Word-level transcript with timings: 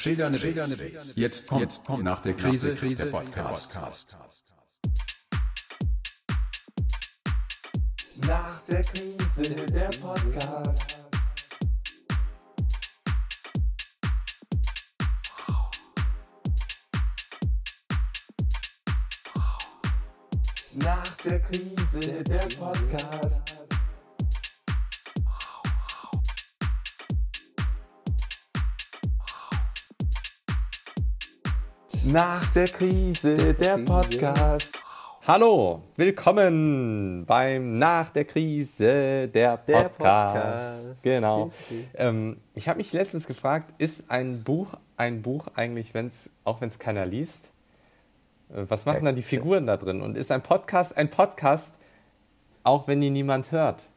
Schildernde 0.00 0.38
Base. 0.38 1.12
Jetzt 1.14 1.46
kommt, 1.46 1.60
jetzt 1.60 1.84
kommt 1.84 2.04
nach 2.04 2.22
der 2.22 2.34
Krise, 2.34 2.74
Krise 2.74 3.04
der 3.04 3.10
Podcast. 3.10 3.68
Nach 8.26 8.62
der 8.62 8.82
Krise 8.82 9.66
der 9.66 9.90
Podcast. 10.00 10.96
Nach 20.76 21.16
der 21.24 21.40
Krise 21.40 22.24
der 22.24 22.48
Podcast. 22.58 23.59
Nach 32.12 32.52
der 32.54 32.66
Krise 32.66 33.54
der 33.54 33.78
Podcast. 33.78 34.82
Hallo, 35.24 35.84
willkommen 35.94 37.24
beim 37.24 37.78
Nach 37.78 38.10
der 38.10 38.24
Krise 38.24 39.28
der 39.28 39.56
Podcast. 39.56 39.68
Der 39.68 39.88
Podcast. 39.88 41.02
Genau. 41.04 41.52
Ähm, 41.94 42.38
ich 42.54 42.68
habe 42.68 42.78
mich 42.78 42.92
letztens 42.92 43.28
gefragt, 43.28 43.72
ist 43.78 44.10
ein 44.10 44.42
Buch 44.42 44.74
ein 44.96 45.22
Buch 45.22 45.46
eigentlich, 45.54 45.94
wenn's, 45.94 46.30
auch 46.42 46.60
wenn 46.60 46.68
es 46.68 46.80
keiner 46.80 47.06
liest? 47.06 47.52
Äh, 48.52 48.64
Was 48.66 48.86
machen 48.86 49.04
dann 49.04 49.14
die 49.14 49.22
Figuren 49.22 49.66
da 49.66 49.76
drin? 49.76 50.02
Und 50.02 50.16
ist 50.16 50.32
ein 50.32 50.42
Podcast 50.42 50.96
ein 50.96 51.10
Podcast, 51.10 51.78
auch 52.64 52.88
wenn 52.88 53.00
ihn 53.02 53.12
niemand 53.12 53.52
hört? 53.52 53.88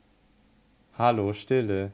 Hallo, 0.99 1.33
Stille. 1.33 1.91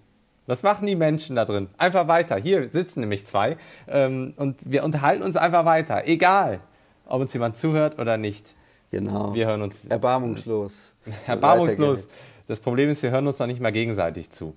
Was 0.50 0.64
machen 0.64 0.88
die 0.88 0.96
Menschen 0.96 1.36
da 1.36 1.46
drin? 1.46 1.70
Einfach 1.78 2.08
weiter. 2.08 2.36
Hier 2.38 2.72
sitzen 2.72 3.02
nämlich 3.02 3.28
zwei. 3.28 3.58
Ähm, 3.88 4.34
und 4.36 4.58
wir 4.66 4.84
unterhalten 4.84 5.22
uns 5.22 5.36
einfach 5.36 5.64
weiter. 5.64 6.08
Egal, 6.08 6.60
ob 7.06 7.22
uns 7.22 7.32
jemand 7.34 7.56
zuhört 7.56 8.00
oder 8.00 8.18
nicht. 8.18 8.56
Genau. 8.90 9.36
Wir 9.36 9.46
hören 9.46 9.62
uns 9.62 9.86
Erbarmungslos. 9.86 10.94
erbarmungslos. 11.28 12.08
Das 12.48 12.60
Problem 12.62 12.90
ist, 12.90 13.04
wir 13.04 13.12
hören 13.12 13.28
uns 13.28 13.38
noch 13.38 13.46
nicht 13.46 13.62
mal 13.62 13.72
gegenseitig 13.72 14.32
zu. 14.32 14.56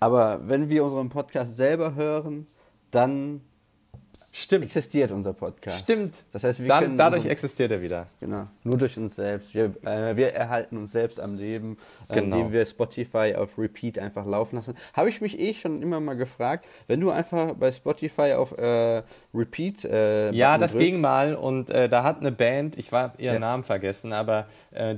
Aber 0.00 0.40
wenn 0.48 0.68
wir 0.68 0.84
unseren 0.84 1.08
Podcast 1.08 1.56
selber 1.56 1.94
hören, 1.94 2.46
dann 2.90 3.40
Stimmt. 4.36 4.64
existiert 4.64 5.10
unser 5.10 5.32
Podcast. 5.32 5.78
Stimmt. 5.80 6.24
Das 6.32 6.44
heißt, 6.44 6.60
wir 6.60 6.68
Dann, 6.68 6.82
können 6.84 6.98
dadurch 6.98 7.20
unseren- 7.20 7.32
existiert 7.32 7.70
er 7.70 7.80
wieder. 7.80 8.06
Genau, 8.20 8.42
nur 8.64 8.76
durch 8.76 8.96
uns 8.98 9.16
selbst. 9.16 9.54
Wir, 9.54 9.72
äh, 9.84 10.14
wir 10.16 10.34
erhalten 10.34 10.76
uns 10.76 10.92
selbst 10.92 11.18
am 11.20 11.34
Leben, 11.34 11.76
äh, 12.10 12.14
Genau. 12.20 12.36
indem 12.36 12.52
wir 12.52 12.66
Spotify 12.66 13.34
auf 13.36 13.56
Repeat 13.58 13.98
einfach 13.98 14.26
laufen 14.26 14.56
lassen. 14.56 14.76
Habe 14.94 15.08
ich 15.08 15.20
mich 15.20 15.38
eh 15.40 15.54
schon 15.54 15.80
immer 15.80 16.00
mal 16.00 16.16
gefragt, 16.16 16.66
wenn 16.86 17.00
du 17.00 17.10
einfach 17.10 17.54
bei 17.54 17.72
Spotify 17.72 18.34
auf 18.34 18.56
äh, 18.58 19.02
Repeat. 19.34 19.84
Äh, 19.84 20.32
Ja, 20.32 20.58
das 20.58 20.72
drückst, 20.72 20.86
ging 20.86 21.00
mal 21.00 21.34
und 21.34 21.70
äh, 21.70 21.88
da 21.88 22.02
hat 22.02 22.20
eine 22.20 22.32
Band, 22.32 22.76
ich 22.78 22.92
habe 22.92 23.20
ihren 23.22 23.34
Ja. 23.34 23.40
Namen 23.40 23.62
vergessen, 23.62 24.12
aber 24.12 24.46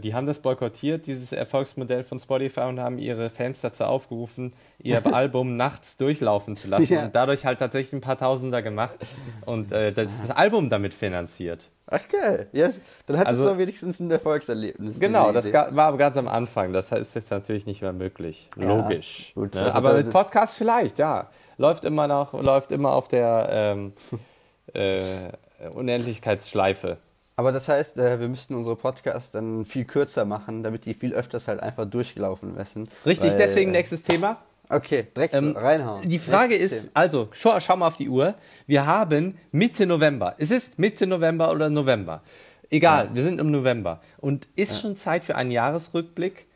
die 0.02 0.12
haben 0.14 0.26
das 0.26 0.40
boykottiert, 0.40 1.06
dieses 1.06 1.30
Erfolgsmodell 1.32 2.02
von 2.02 2.18
Spotify 2.18 2.62
und 2.62 2.80
haben 2.80 2.98
ihre 2.98 3.30
Fans 3.30 3.60
dazu 3.60 3.84
aufgerufen, 3.84 4.52
ihr 4.78 5.00
Album 5.14 5.56
nachts 5.56 5.96
durchlaufen 5.96 6.56
zu 6.56 6.66
lassen 6.68 6.92
Ja. 6.92 7.04
und 7.04 7.14
dadurch 7.14 7.44
halt 7.44 7.60
tatsächlich 7.60 7.92
ein 7.92 8.00
paar 8.00 8.18
Tausender 8.18 8.60
gemacht 8.62 8.96
und 9.46 9.72
äh, 9.72 9.92
das, 9.92 10.26
das 10.26 10.30
Album 10.36 10.70
damit 10.70 10.94
finanziert. 10.94 11.68
Ach 11.90 12.06
geil, 12.08 12.48
ja, 12.52 12.68
dann 13.06 13.18
hat 13.18 13.26
Also- 13.28 13.44
es 13.46 13.50
doch 13.52 13.58
wenigstens 13.58 13.98
ein 14.00 14.10
Erfolgserlebnis. 14.10 15.00
Genau, 15.00 15.32
das 15.32 15.46
Idee. 15.46 15.68
war 15.70 15.96
ganz 15.96 16.16
am 16.18 16.28
Anfang. 16.28 16.72
Das 16.74 16.92
ist 16.92 17.14
jetzt 17.14 17.30
natürlich 17.30 17.64
nicht 17.64 17.80
mehr 17.80 17.94
möglich. 17.94 18.50
Logisch. 18.56 19.32
gut, 19.34 19.54
ne? 19.54 19.62
also 19.62 19.72
Aber 19.76 19.94
mit 19.94 20.10
Podcast 20.10 20.58
vielleicht, 20.58 20.98
ja. 20.98 21.30
Läuft 21.56 21.84
immer 21.86 22.06
noch, 22.06 22.34
läuft 22.34 22.72
immer 22.72 22.92
auf 22.92 23.08
der 23.08 23.48
ähm, 23.50 23.92
äh, 24.74 25.30
Unendlichkeitsschleife. 25.74 26.98
Aber 27.36 27.52
das 27.52 27.68
heißt, 27.68 27.98
äh, 27.98 28.20
wir 28.20 28.28
müssten 28.28 28.54
unsere 28.54 28.76
Podcasts 28.76 29.30
dann 29.30 29.64
viel 29.64 29.84
kürzer 29.84 30.24
machen, 30.24 30.62
damit 30.62 30.84
die 30.86 30.94
viel 30.94 31.14
öfters 31.14 31.48
halt 31.48 31.60
einfach 31.60 31.84
durchlaufen 31.84 32.56
lassen. 32.56 32.88
Richtig, 33.06 33.30
Weil, 33.32 33.38
deswegen 33.38 33.70
äh, 33.70 33.78
nächstes 33.78 34.02
Thema. 34.02 34.38
Okay, 34.70 35.06
direkt 35.16 35.34
Ähm, 35.34 35.56
reinhauen. 35.56 36.06
Die 36.08 36.18
Frage 36.18 36.54
ist, 36.54 36.90
also, 36.94 37.28
schau, 37.32 37.58
schau 37.60 37.76
mal 37.76 37.86
auf 37.86 37.96
die 37.96 38.08
Uhr. 38.08 38.34
Wir 38.66 38.84
haben 38.86 39.38
Mitte 39.50 39.86
November. 39.86 40.34
Es 40.38 40.50
ist 40.50 40.78
Mitte 40.78 41.06
November 41.06 41.50
oder 41.52 41.70
November. 41.70 42.22
Egal, 42.70 43.10
wir 43.14 43.22
sind 43.22 43.40
im 43.40 43.50
November. 43.50 44.00
Und 44.18 44.46
ist 44.54 44.80
schon 44.80 44.94
Zeit 44.96 45.24
für 45.24 45.36
einen 45.36 45.50
Jahresrückblick? 45.50 46.46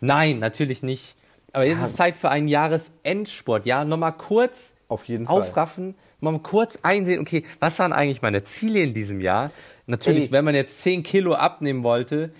Nein, 0.00 0.38
natürlich 0.38 0.82
nicht. 0.82 1.16
Aber 1.52 1.64
jetzt 1.64 1.82
ist 1.82 1.96
Zeit 1.96 2.18
für 2.18 2.28
einen 2.28 2.48
Jahresendsport. 2.48 3.64
Ja, 3.64 3.86
nochmal 3.86 4.12
kurz 4.12 4.74
Auf 4.88 5.04
jeden 5.06 5.26
Fall. 5.26 5.40
aufraffen, 5.40 5.94
mal 6.20 6.38
kurz 6.40 6.78
einsehen, 6.82 7.20
okay, 7.20 7.44
was 7.60 7.78
waren 7.78 7.94
eigentlich 7.94 8.20
meine 8.20 8.42
Ziele 8.44 8.80
in 8.80 8.92
diesem 8.92 9.22
Jahr? 9.22 9.50
Natürlich, 9.86 10.24
Ey. 10.24 10.32
wenn 10.32 10.44
man 10.44 10.54
jetzt 10.54 10.82
10 10.82 11.02
Kilo 11.02 11.32
abnehmen 11.34 11.82
wollte, 11.84 12.32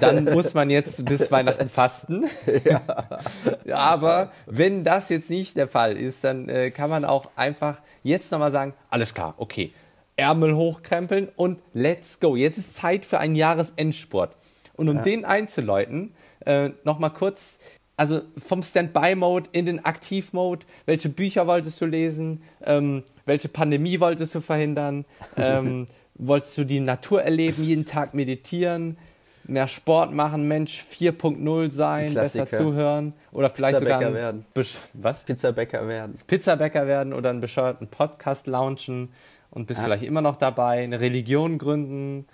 dann 0.00 0.24
muss 0.24 0.54
man 0.54 0.70
jetzt 0.70 1.04
bis 1.04 1.30
Weihnachten 1.30 1.68
fasten. 1.68 2.26
Aber 3.72 4.32
wenn 4.46 4.84
das 4.84 5.08
jetzt 5.08 5.30
nicht 5.30 5.56
der 5.56 5.68
Fall 5.68 5.96
ist, 5.96 6.24
dann 6.24 6.48
äh, 6.48 6.70
kann 6.70 6.90
man 6.90 7.04
auch 7.04 7.30
einfach 7.36 7.80
jetzt 8.02 8.32
nochmal 8.32 8.52
sagen, 8.52 8.74
alles 8.90 9.14
klar, 9.14 9.34
okay, 9.38 9.72
Ärmel 10.16 10.56
hochkrempeln 10.56 11.28
und 11.36 11.58
let's 11.74 12.18
go. 12.20 12.36
Jetzt 12.36 12.58
ist 12.58 12.76
Zeit 12.76 13.04
für 13.04 13.18
einen 13.18 13.36
Jahresendsport. 13.36 14.36
Und 14.76 14.88
um 14.88 15.02
den 15.02 15.24
einzuläuten, 15.24 16.12
äh, 16.44 16.70
nochmal 16.84 17.10
kurz, 17.10 17.58
also 17.96 18.22
vom 18.36 18.62
Standby-Mode 18.62 19.50
in 19.52 19.66
den 19.66 19.84
Aktiv-Mode, 19.84 20.66
welche 20.86 21.08
Bücher 21.08 21.46
wolltest 21.46 21.80
du 21.80 21.86
lesen, 21.86 22.42
ähm, 22.64 23.02
welche 23.26 23.48
Pandemie 23.48 23.98
wolltest 23.98 24.34
du 24.34 24.40
verhindern, 24.40 25.04
ähm, 25.36 25.86
wolltest 26.14 26.56
du 26.58 26.64
die 26.64 26.80
Natur 26.80 27.22
erleben, 27.22 27.64
jeden 27.64 27.86
Tag 27.86 28.14
meditieren, 28.14 28.96
mehr 29.48 29.66
Sport 29.66 30.12
machen, 30.12 30.46
Mensch 30.46 30.80
4.0 30.80 31.70
sein, 31.70 32.14
besser 32.14 32.48
zuhören 32.48 33.14
oder 33.32 33.50
vielleicht 33.50 33.78
sogar 33.78 33.98
Pizzabäcker 33.98 34.08
ein 34.08 34.14
werden. 34.14 34.46
Was? 34.94 35.24
Pizzabäcker 35.24 35.88
werden. 35.88 36.18
Pizzabäcker 36.26 36.86
werden 36.86 37.12
oder 37.12 37.30
einen 37.30 37.40
bescheuerten 37.40 37.88
Podcast 37.88 38.46
launchen 38.46 39.10
und 39.50 39.66
bist 39.66 39.80
vielleicht 39.80 40.04
immer 40.04 40.20
noch 40.20 40.36
dabei, 40.36 40.82
eine 40.84 41.00
Religion 41.00 41.58
gründen, 41.58 42.26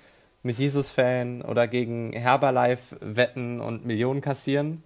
mit 0.43 0.59
Jesus-Fan 0.59 1.43
oder 1.43 1.67
gegen 1.69 2.13
Herbalife 2.13 2.97
wetten 3.01 3.61
und 3.61 3.87
Millionen 3.87 4.21
kassieren. 4.21 4.83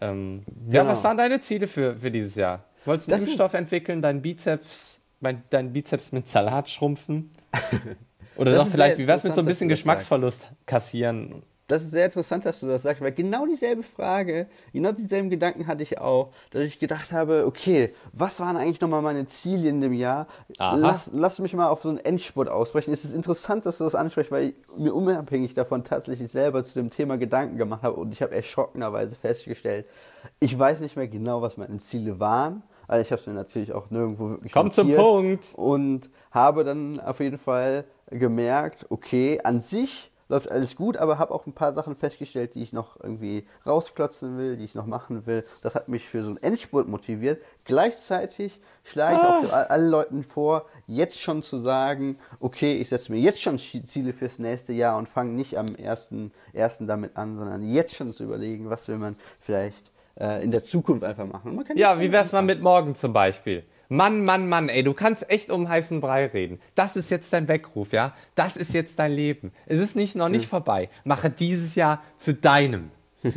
Ähm, 0.00 0.42
Ja, 0.68 0.80
Genau. 0.82 0.92
was 0.92 1.04
waren 1.04 1.16
deine 1.16 1.40
Ziele 1.40 1.66
für, 1.66 1.96
für 1.96 2.10
dieses 2.10 2.34
Jahr? 2.34 2.64
Wolltest 2.84 3.08
du 3.08 3.14
einen 3.14 3.24
Impfstoff 3.24 3.54
entwickeln, 3.54 4.02
deinen 4.02 4.20
Bizeps, 4.20 5.00
mein, 5.20 5.42
deinen 5.50 5.72
Bizeps 5.72 6.12
mit 6.12 6.28
Salat 6.28 6.68
schrumpfen? 6.68 7.30
Oder 8.36 8.52
Das 8.52 8.64
doch 8.64 8.70
vielleicht, 8.70 8.98
wie 8.98 9.06
wär's 9.06 9.24
mit 9.24 9.34
so 9.34 9.40
ein 9.40 9.46
bisschen 9.46 9.68
Geschmacksverlust 9.68 10.50
kassieren? 10.66 11.42
Das 11.66 11.82
ist 11.82 11.92
sehr 11.92 12.04
interessant, 12.04 12.44
dass 12.44 12.60
du 12.60 12.66
das 12.66 12.82
sagst, 12.82 13.00
weil 13.00 13.12
genau 13.12 13.46
dieselbe 13.46 13.82
Frage, 13.82 14.48
genau 14.74 14.92
dieselben 14.92 15.30
Gedanken 15.30 15.66
hatte 15.66 15.82
ich 15.82 15.98
auch, 15.98 16.30
dass 16.50 16.62
ich 16.64 16.78
gedacht 16.78 17.10
habe, 17.10 17.46
okay, 17.46 17.94
was 18.12 18.38
waren 18.38 18.58
eigentlich 18.58 18.82
nochmal 18.82 19.00
meine 19.00 19.24
Ziele 19.26 19.70
in 19.70 19.80
dem 19.80 19.94
Jahr? 19.94 20.26
Aha. 20.58 20.76
Lass, 20.76 21.10
lass 21.14 21.38
mich 21.38 21.54
mal 21.54 21.68
auf 21.68 21.82
so 21.82 21.88
einen 21.88 21.98
Endspurt 21.98 22.50
ausbrechen. 22.50 22.92
Es 22.92 23.06
ist 23.06 23.14
interessant, 23.14 23.64
dass 23.64 23.78
du 23.78 23.84
das 23.84 23.94
ansprichst, 23.94 24.30
weil 24.30 24.48
ich 24.48 24.78
mir 24.78 24.92
unabhängig 24.92 25.54
davon 25.54 25.84
tatsächlich 25.84 26.30
selber 26.30 26.64
zu 26.64 26.74
dem 26.74 26.90
Thema 26.90 27.16
Gedanken 27.16 27.56
gemacht 27.56 27.82
habe 27.82 27.96
und 27.96 28.12
ich 28.12 28.20
habe 28.20 28.34
erschrockenerweise 28.34 29.16
festgestellt, 29.18 29.86
ich 30.40 30.58
weiß 30.58 30.80
nicht 30.80 30.96
mehr 30.96 31.08
genau, 31.08 31.40
was 31.40 31.56
meine 31.56 31.78
Ziele 31.78 32.20
waren. 32.20 32.62
Also 32.88 33.00
ich 33.02 33.10
habe 33.10 33.20
es 33.20 33.26
mir 33.26 33.34
natürlich 33.34 33.72
auch 33.72 33.90
nirgendwo 33.90 34.28
wirklich 34.28 34.52
Komm 34.52 34.70
zum 34.70 34.94
Punkt. 34.94 35.48
und 35.56 36.10
habe 36.30 36.64
dann 36.64 37.00
auf 37.00 37.20
jeden 37.20 37.38
Fall 37.38 37.84
gemerkt, 38.18 38.86
okay, 38.90 39.40
an 39.44 39.60
sich 39.60 40.10
läuft 40.30 40.50
alles 40.50 40.74
gut, 40.74 40.96
aber 40.96 41.18
habe 41.18 41.34
auch 41.34 41.44
ein 41.46 41.52
paar 41.52 41.74
Sachen 41.74 41.96
festgestellt, 41.96 42.54
die 42.54 42.62
ich 42.62 42.72
noch 42.72 42.98
irgendwie 42.98 43.44
rausklotzen 43.66 44.38
will, 44.38 44.56
die 44.56 44.64
ich 44.64 44.74
noch 44.74 44.86
machen 44.86 45.26
will. 45.26 45.44
Das 45.62 45.74
hat 45.74 45.88
mich 45.88 46.08
für 46.08 46.22
so 46.22 46.28
einen 46.28 46.42
Endspurt 46.42 46.88
motiviert. 46.88 47.42
Gleichzeitig 47.66 48.58
schlage 48.84 49.16
ich 49.16 49.22
auch 49.22 49.40
für 49.44 49.52
all- 49.52 49.66
allen 49.66 49.90
Leuten 49.90 50.22
vor, 50.22 50.64
jetzt 50.86 51.20
schon 51.20 51.42
zu 51.42 51.58
sagen, 51.58 52.16
okay, 52.40 52.76
ich 52.76 52.88
setze 52.88 53.12
mir 53.12 53.18
jetzt 53.18 53.42
schon 53.42 53.58
Ziele 53.58 54.14
fürs 54.14 54.38
nächste 54.38 54.72
Jahr 54.72 54.96
und 54.96 55.10
fange 55.10 55.32
nicht 55.32 55.58
am 55.58 55.66
ersten, 55.66 56.32
ersten 56.54 56.86
damit 56.86 57.18
an, 57.18 57.38
sondern 57.38 57.62
jetzt 57.62 57.94
schon 57.94 58.10
zu 58.10 58.24
überlegen, 58.24 58.70
was 58.70 58.88
will 58.88 58.96
man 58.96 59.16
vielleicht 59.44 59.92
äh, 60.18 60.42
in 60.42 60.50
der 60.50 60.64
Zukunft 60.64 61.04
einfach 61.04 61.26
machen. 61.26 61.60
Ja, 61.76 61.98
wie 62.00 62.04
schon 62.04 62.12
wär's 62.12 62.32
mal 62.32 62.42
mit 62.42 62.62
morgen 62.62 62.94
zum 62.94 63.12
Beispiel? 63.12 63.64
Mann, 63.88 64.24
Mann, 64.24 64.48
Mann, 64.48 64.68
ey, 64.68 64.82
du 64.82 64.94
kannst 64.94 65.28
echt 65.30 65.50
um 65.50 65.68
heißen 65.68 66.00
Brei 66.00 66.26
reden. 66.26 66.60
Das 66.74 66.96
ist 66.96 67.10
jetzt 67.10 67.32
dein 67.32 67.48
Weckruf, 67.48 67.92
ja? 67.92 68.14
Das 68.34 68.56
ist 68.56 68.72
jetzt 68.74 68.98
dein 68.98 69.12
Leben. 69.12 69.52
Es 69.66 69.80
ist 69.80 69.96
nicht, 69.96 70.16
noch 70.16 70.28
nicht 70.28 70.46
vorbei. 70.46 70.88
Mache 71.04 71.30
dieses 71.30 71.74
Jahr 71.74 72.02
zu 72.16 72.34
deinem. 72.34 72.90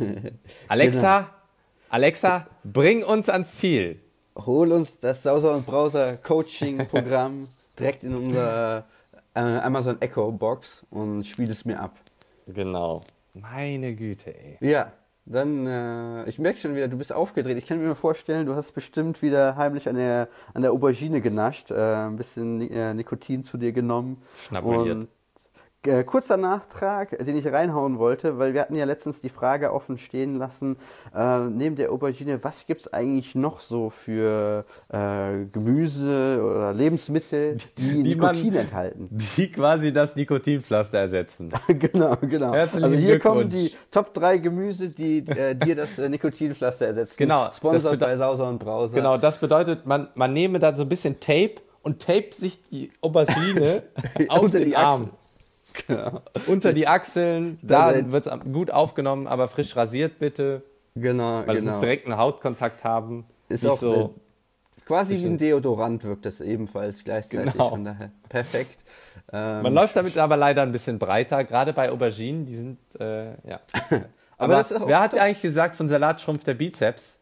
Alexa, 0.68 1.30
Alexa, 1.88 2.46
bring 2.64 3.04
uns 3.04 3.28
ans 3.28 3.56
Ziel. 3.56 4.00
hol 4.36 4.72
uns 4.72 4.98
das 4.98 5.22
Sauser 5.22 5.54
und 5.54 5.66
Browser 5.66 6.16
Coaching 6.16 6.86
Programm 6.86 7.48
direkt 7.78 8.04
in 8.04 8.14
unser 8.14 8.86
äh, 9.34 9.40
Amazon 9.40 10.00
Echo 10.00 10.30
Box 10.32 10.84
und 10.90 11.24
spiel 11.24 11.50
es 11.50 11.64
mir 11.64 11.80
ab. 11.80 11.96
Genau. 12.46 13.02
Meine 13.34 13.94
Güte, 13.94 14.34
ey. 14.34 14.58
Ja, 14.60 14.92
Dann, 15.30 15.66
äh, 15.66 16.28
ich 16.28 16.38
merke 16.38 16.58
schon 16.58 16.74
wieder, 16.74 16.88
du 16.88 16.96
bist 16.96 17.12
aufgedreht. 17.12 17.58
Ich 17.58 17.66
kann 17.66 17.82
mir 17.82 17.94
vorstellen, 17.94 18.46
du 18.46 18.54
hast 18.54 18.72
bestimmt 18.72 19.20
wieder 19.20 19.56
heimlich 19.56 19.86
an 19.88 19.96
der, 19.96 20.28
an 20.54 20.62
der 20.62 20.72
Aubergine 20.72 21.20
genascht, 21.20 21.70
äh, 21.70 21.74
ein 21.74 22.16
bisschen 22.16 22.62
äh, 22.70 22.94
Nikotin 22.94 23.42
zu 23.42 23.58
dir 23.58 23.72
genommen. 23.72 24.22
Schnabuliert. 24.38 24.96
Und 24.96 25.08
äh, 25.86 26.02
kurzer 26.02 26.36
Nachtrag, 26.36 27.16
den 27.24 27.36
ich 27.36 27.46
reinhauen 27.46 27.98
wollte, 27.98 28.38
weil 28.38 28.52
wir 28.52 28.60
hatten 28.60 28.74
ja 28.74 28.84
letztens 28.84 29.20
die 29.20 29.28
Frage 29.28 29.72
offen 29.72 29.96
stehen 29.96 30.34
lassen, 30.34 30.76
äh, 31.14 31.46
neben 31.46 31.76
der 31.76 31.92
Aubergine, 31.92 32.42
was 32.42 32.66
gibt 32.66 32.80
es 32.80 32.92
eigentlich 32.92 33.34
noch 33.34 33.60
so 33.60 33.90
für 33.90 34.64
äh, 34.88 35.44
Gemüse 35.52 36.42
oder 36.44 36.72
Lebensmittel, 36.74 37.58
die, 37.76 38.02
Die 38.02 38.14
man- 38.16 38.32
Nikotin 38.34 38.54
enthalten? 38.56 39.08
Die 39.36 39.50
quasi 39.52 39.92
das 39.92 40.16
Nikotinpflaster 40.16 40.98
ersetzen. 40.98 41.50
genau, 41.68 42.16
genau. 42.22 42.52
Herzlichen 42.52 42.84
also 42.84 42.96
hier 42.96 43.18
kommen 43.18 43.48
die 43.48 43.72
Top 43.90 44.12
3 44.14 44.38
Gemüse, 44.38 44.88
die 44.88 45.18
äh, 45.28 45.54
dir 45.54 45.76
das 45.76 45.98
äh, 45.98 46.08
Nikotinpflaster 46.08 46.86
ersetzen. 46.86 47.16
Genau, 47.18 47.50
Sponsored 47.52 48.00
bei 48.00 48.16
Sauser 48.16 48.48
und 48.48 48.58
Brauser. 48.58 48.94
Genau, 48.94 49.16
das 49.16 49.38
bedeutet, 49.38 49.86
man, 49.86 50.08
man 50.14 50.32
nehme 50.32 50.58
dann 50.58 50.74
so 50.76 50.82
ein 50.82 50.88
bisschen 50.88 51.20
Tape 51.20 51.56
und 51.82 52.02
tape 52.02 52.30
sich 52.32 52.62
die 52.68 52.90
Aubergine 53.00 53.84
auf 54.28 54.42
Unter 54.42 54.58
den 54.58 54.68
die 54.68 54.76
Arm. 54.76 55.02
Achseln. 55.02 55.27
Genau. 55.86 56.22
Unter 56.46 56.72
die 56.72 56.86
Achseln, 56.88 57.58
Da- 57.62 57.92
da 57.92 58.10
wird 58.12 58.26
es 58.26 58.40
gut 58.52 58.70
aufgenommen, 58.70 59.26
aber 59.26 59.48
frisch 59.48 59.76
rasiert 59.76 60.18
bitte, 60.18 60.62
Genau, 60.94 61.42
weil 61.46 61.56
es 61.56 61.62
genau. 61.62 61.72
muss 61.72 61.80
direkt 61.80 62.06
einen 62.06 62.16
Hautkontakt 62.16 62.84
haben. 62.84 63.24
Ist 63.48 63.66
auch 63.66 63.76
so. 63.76 64.14
Quasi 64.86 65.18
wie 65.18 65.26
ein 65.26 65.36
Deodorant 65.36 66.02
wirkt 66.04 66.24
das 66.24 66.40
ebenfalls 66.40 67.04
gleichzeitig. 67.04 67.52
Genau. 67.52 67.68
Von 67.70 67.84
daher 67.84 68.10
perfekt. 68.28 68.78
Ähm, 69.30 69.62
Man 69.62 69.74
läuft 69.74 69.94
damit 69.96 70.16
aber 70.16 70.38
leider 70.38 70.62
ein 70.62 70.72
bisschen 70.72 70.98
breiter, 70.98 71.44
gerade 71.44 71.74
bei 71.74 71.92
Auberginen, 71.92 72.46
die 72.46 72.56
sind, 72.56 72.78
äh, 72.98 73.32
ja. 73.46 73.60
Aber, 74.38 74.60
auch 74.60 74.86
wer 74.86 75.00
hat 75.00 75.18
eigentlich 75.18 75.42
gesagt, 75.42 75.74
von 75.76 75.88
Salat 75.88 76.20
schrumpft 76.20 76.46
der 76.46 76.54
Bizeps? 76.54 77.18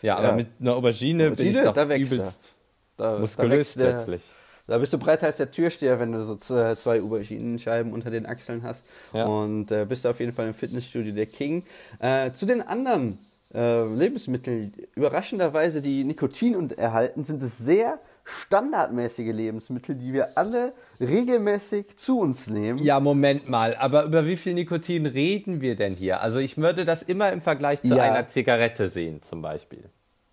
Ja, 0.00 0.16
aber 0.16 0.28
Ja. 0.28 0.32
mit 0.36 0.46
einer 0.60 0.76
Aubergine, 0.76 1.24
bin 1.24 1.32
Aubergine, 1.32 1.58
ich 1.58 1.64
doch 1.64 1.74
da 1.74 1.94
übelst 1.96 2.52
da, 2.96 3.18
muskulös 3.18 3.74
der- 3.74 3.92
plötzlich. 3.94 4.22
Da 4.66 4.78
bist 4.78 4.92
du 4.92 4.98
breiter 4.98 5.26
als 5.26 5.38
der 5.38 5.50
Türsteher, 5.50 5.98
wenn 6.00 6.12
du 6.12 6.24
so 6.24 6.36
zwei, 6.36 7.00
Auberginenscheiben 7.02 7.92
unter 7.92 8.10
den 8.10 8.26
Achseln 8.26 8.62
hast. 8.62 8.84
Ja. 9.12 9.26
Und 9.26 9.70
äh, 9.70 9.84
bist 9.84 10.04
du 10.04 10.08
auf 10.10 10.20
jeden 10.20 10.32
Fall 10.32 10.46
im 10.46 10.54
Fitnessstudio 10.54 11.12
der 11.12 11.26
King. 11.26 11.64
Äh, 11.98 12.32
zu 12.32 12.46
den 12.46 12.62
anderen 12.62 13.18
äh, 13.54 13.84
Lebensmitteln, 13.84 14.72
überraschenderweise, 14.94 15.82
die 15.82 16.04
Nikotin 16.04 16.56
und 16.56 16.78
erhalten, 16.78 17.24
sind 17.24 17.42
es 17.42 17.58
sehr 17.58 17.98
standardmäßige 18.24 19.32
Lebensmittel, 19.32 19.96
die 19.96 20.12
wir 20.12 20.38
alle 20.38 20.72
regelmäßig 21.00 21.96
zu 21.96 22.18
uns 22.20 22.46
nehmen. 22.46 22.78
Ja, 22.78 23.00
Moment 23.00 23.48
mal, 23.48 23.74
aber 23.76 24.04
über 24.04 24.26
wie 24.26 24.36
viel 24.36 24.54
Nikotin 24.54 25.06
reden 25.06 25.60
wir 25.60 25.74
denn 25.76 25.92
hier? 25.94 26.22
Also 26.22 26.38
ich 26.38 26.56
würde 26.56 26.84
das 26.84 27.02
immer 27.02 27.32
im 27.32 27.42
Vergleich 27.42 27.82
zu 27.82 27.94
Ja. 27.94 28.04
einer 28.04 28.28
Zigarette 28.28 28.88
sehen, 28.88 29.22
zum 29.22 29.42
Beispiel. 29.42 29.84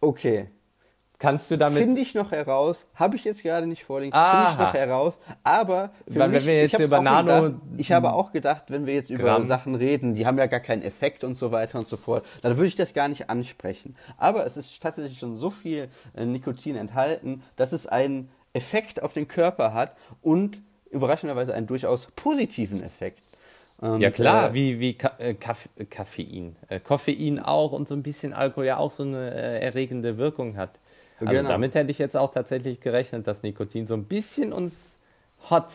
Okay. 0.02 0.48
Kannst 1.20 1.52
du 1.52 1.58
damit... 1.58 1.78
Finde 1.80 2.02
ich 2.02 2.16
noch 2.16 2.32
heraus, 2.32 2.86
habe 2.96 3.18
ich 3.18 3.26
jetzt 3.26 3.44
gerade 3.44 3.68
nicht 3.68 3.84
vorliegen, 3.84 4.14
finde 4.14 4.48
ich 4.52 4.58
noch 4.58 4.74
heraus, 4.74 5.20
aber 5.44 5.92
für 6.08 6.16
Weil 6.16 6.20
wenn 6.20 6.32
mich, 6.32 6.46
wir 6.46 6.62
jetzt 6.62 6.80
über 6.80 7.02
Nano- 7.02 7.42
gedacht, 7.42 7.62
ich 7.76 7.92
habe 7.92 8.14
auch 8.14 8.32
gedacht, 8.32 8.66
wenn 8.70 8.86
wir 8.86 8.94
jetzt 8.94 9.10
über 9.10 9.24
Gramm. 9.24 9.48
Sachen 9.50 9.76
reden, 9.76 10.16
die 10.16 10.26
haben 10.26 10.38
ja 10.38 10.46
gar 10.46 10.62
keinen 10.62 10.82
Effekt 10.82 11.26
und 11.26 11.34
so 11.36 11.52
weiter 11.52 11.78
und 11.78 11.88
so 11.88 11.98
fort, 11.98 12.24
dann 12.42 12.56
würde 12.56 12.68
ich 12.68 12.76
das 12.76 12.94
gar 12.94 13.10
nicht 13.10 13.30
ansprechen. 13.30 13.98
Aber 14.18 14.46
es 14.46 14.56
ist 14.56 14.82
tatsächlich 14.82 15.20
schon 15.20 15.36
so 15.36 15.50
viel 15.50 15.90
äh, 16.16 16.26
Nikotin 16.26 16.78
enthalten, 16.78 17.44
dass 17.58 17.74
es 17.74 17.86
einen 17.86 18.30
Effekt 18.54 19.04
auf 19.04 19.12
den 19.12 19.28
Körper 19.28 19.74
hat 19.74 19.98
und 20.22 20.62
überraschenderweise 20.90 21.54
einen 21.54 21.68
durchaus 21.68 22.08
positiven 22.16 22.82
Effekt. 22.82 23.24
Und, 23.82 24.00
Ja 24.00 24.10
klar, 24.10 24.52
äh, 24.52 24.54
wie, 24.54 24.80
wie 24.80 24.94
Ka 24.94 25.12
äh, 25.18 25.34
Kaff 25.34 25.68
Koffein. 25.94 26.56
Äh, 26.70 26.80
Koffein 26.80 27.40
auch 27.40 27.74
und 27.74 27.90
so 27.90 27.94
ein 27.94 28.04
bisschen 28.04 28.34
Alkohol 28.34 28.66
ja 28.66 28.78
auch 28.78 28.92
so 28.92 29.04
eine 29.04 29.34
äh, 29.34 29.60
erregende 29.62 30.18
Wirkung 30.18 30.56
hat. 30.56 30.80
Also 31.20 31.32
Genau. 31.34 31.50
damit 31.50 31.76
hätte 31.76 31.92
ich 31.92 31.98
jetzt 32.00 32.16
auch 32.16 32.32
tatsächlich 32.32 32.80
gerechnet, 32.80 33.28
dass 33.28 33.44
Nikotin 33.44 33.88
so 33.88 33.94
ein 33.94 34.06
bisschen 34.06 34.54
uns 34.54 34.98
hot 35.50 35.66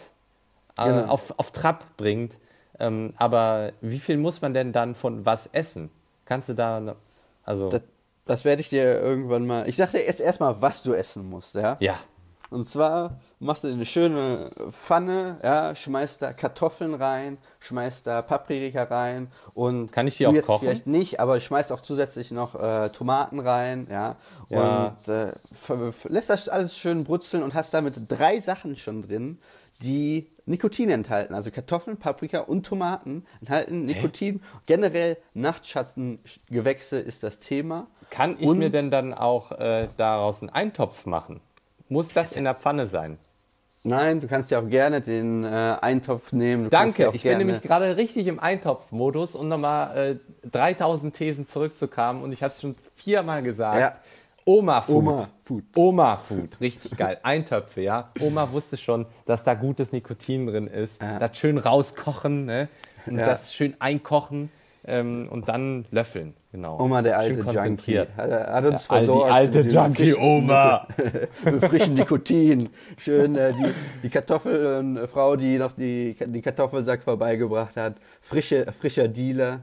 äh, 0.79 0.85
Genau. 0.85 1.07
auf, 1.07 1.39
auf 1.39 1.51
Trab 1.53 1.97
bringt. 1.97 2.39
Ähm, 2.79 3.13
aber 3.17 3.73
wie 3.81 4.01
viel 4.01 4.17
muss 4.17 4.41
man 4.43 4.55
denn 4.55 4.73
dann 4.73 4.95
von 4.95 5.25
was 5.25 5.47
essen? 5.49 5.91
Kannst 6.25 6.49
du 6.49 6.55
da, 6.55 6.97
also, 7.45 7.69
das, 7.69 7.83
das 8.25 8.45
werde 8.45 8.61
ich 8.63 8.69
dir 8.69 9.01
irgendwann 9.01 9.47
mal. 9.47 9.69
Ich 9.69 9.77
sag 9.77 9.93
dir 9.93 10.05
jetzt 10.05 10.21
erstmal, 10.21 10.61
was 10.61 10.83
du 10.83 10.93
essen 10.95 11.29
musst, 11.29 11.55
ja? 11.55 11.77
ja, 11.81 11.99
Und 12.51 12.65
zwar 12.67 13.21
machst 13.45 13.65
du 13.65 13.69
eine 13.69 13.85
schöne 13.85 14.49
Pfanne, 14.71 15.37
ja, 15.43 15.75
schmeißt 15.75 16.23
da 16.23 16.33
Kartoffeln 16.33 16.95
rein, 16.95 17.39
schmeißt 17.61 18.07
da 18.07 18.23
Paprika 18.23 18.83
rein 18.85 19.29
und 19.55 19.93
Kann 19.93 20.07
ich 20.09 20.17
die 20.17 20.27
auch 20.27 20.35
kochen? 20.43 20.61
Vielleicht 20.69 20.87
nicht, 20.87 21.21
aber 21.21 21.39
schmeißt 21.39 21.71
auch 21.73 21.81
zusätzlich 21.81 22.31
noch 22.31 22.55
äh, 22.61 22.89
Tomaten 22.91 23.39
rein, 23.41 23.87
ja, 23.91 24.17
Ja. 24.49 24.95
und 24.97 25.09
äh, 25.09 25.31
lässt 26.09 26.31
das 26.31 26.49
alles 26.49 26.77
schön 26.77 27.05
brutzeln 27.05 27.43
und 27.43 27.55
hast 27.55 27.73
damit 27.75 27.95
drei 28.09 28.41
Sachen 28.41 28.77
schon 28.77 29.03
drin, 29.03 29.39
die 29.83 30.31
Nikotin 30.47 30.91
enthalten. 30.91 31.35
Also 31.35 31.51
Kartoffeln, 31.51 31.97
Paprika 31.97 32.41
und 32.41 32.65
Tomaten 32.67 33.25
enthalten 33.41 33.87
Nikotin. 33.87 34.43
Generell 34.67 35.17
Nachtschattengewächse 35.35 36.99
ist 36.99 37.23
das 37.23 37.41
Thema. 37.41 37.87
kann 38.11 38.37
ich 38.39 38.47
Und- 38.49 38.59
mir 38.59 38.71
denn 38.71 38.91
dann 38.91 39.15
auch 39.15 39.53
äh, 39.53 39.89
daraus 39.97 40.43
einen 40.43 40.51
Eintopf 40.51 41.07
machen? 41.07 41.41
Muss 41.89 42.13
das 42.13 42.33
in 42.33 42.45
der 42.45 42.55
Pfanne 42.55 42.87
sein? 42.87 43.19
Nein, 43.85 44.21
du 44.21 44.27
kannst 44.27 44.51
ja 44.51 44.61
auch 44.61 44.69
gerne 44.69 45.01
den 45.01 45.45
äh, 45.45 45.77
Eintopf 45.81 46.33
nehmen. 46.33 46.65
Du 46.65 46.71
Danke, 46.71 47.03
ja 47.03 47.11
ich 47.13 47.23
bin 47.23 47.39
nämlich 47.39 47.61
gerade 47.63 47.97
richtig 47.97 48.27
im 48.27 48.41
Eintopf-Modus, 48.41 49.35
um 49.35 49.49
nochmal 49.49 50.17
äh, 50.45 50.49
3000 50.51 51.15
Thesen 51.15 51.47
zurückzukamen 51.47 52.23
und 52.23 52.33
ich 52.33 52.43
habe 52.43 52.51
es 52.53 52.61
schon 52.61 52.75
viermal 52.95 53.43
gesagt. 53.43 53.81
Ja. 53.81 53.95
Oma-Food. 54.47 54.97
Oma-Food. 54.97 55.65
Oma-Food, 55.75 56.61
richtig 56.61 56.97
geil. 56.97 57.19
Eintöpfe, 57.23 57.81
ja. 57.81 58.11
Oma 58.21 58.53
wusste 58.53 58.77
schon, 58.77 59.07
dass 59.27 59.43
da 59.45 59.55
gutes 59.55 59.93
Nikotin 59.93 60.47
drin 60.47 60.67
ist. 60.67 61.01
Das 61.03 61.37
schön 61.39 61.57
rauskochen, 61.59 62.45
ne? 62.45 62.69
Und 63.07 63.19
Ja. 63.19 63.25
das 63.27 63.55
schön 63.55 63.75
einkochen 63.81 64.51
ähm, 64.87 65.29
und 65.31 65.49
dann 65.49 65.87
löffeln, 65.91 66.35
genau. 66.55 66.79
Oma, 66.81 67.03
der 67.03 67.19
alte 67.19 67.41
Junkie. 67.41 67.99
Hat, 67.99 68.09
hat 68.17 68.65
uns 68.65 68.87
Der 68.87 68.97
alte- 68.97 69.07
versorgt. 69.07 69.29
Die 69.29 69.33
alte 69.33 69.59
mit 69.59 69.67
dem 69.73 69.75
Junkie 69.85 70.13
frischen- 70.13 70.23
Oma. 70.23 70.87
Mit 71.45 71.65
frischen 71.65 71.95
Nikotin. 71.95 72.69
Schön 72.97 73.37
äh, 73.37 73.53
die, 73.53 73.75
die 74.05 74.09
Kartoffelfrau, 74.11 75.37
die 75.37 75.59
noch 75.59 75.73
die, 75.73 76.15
die 76.27 76.41
Kartoffelsack 76.43 77.03
vorbeigebracht 77.03 77.77
hat. 77.77 77.97
Frische, 78.21 78.67
frischer 78.81 79.09
Dealer. 79.09 79.61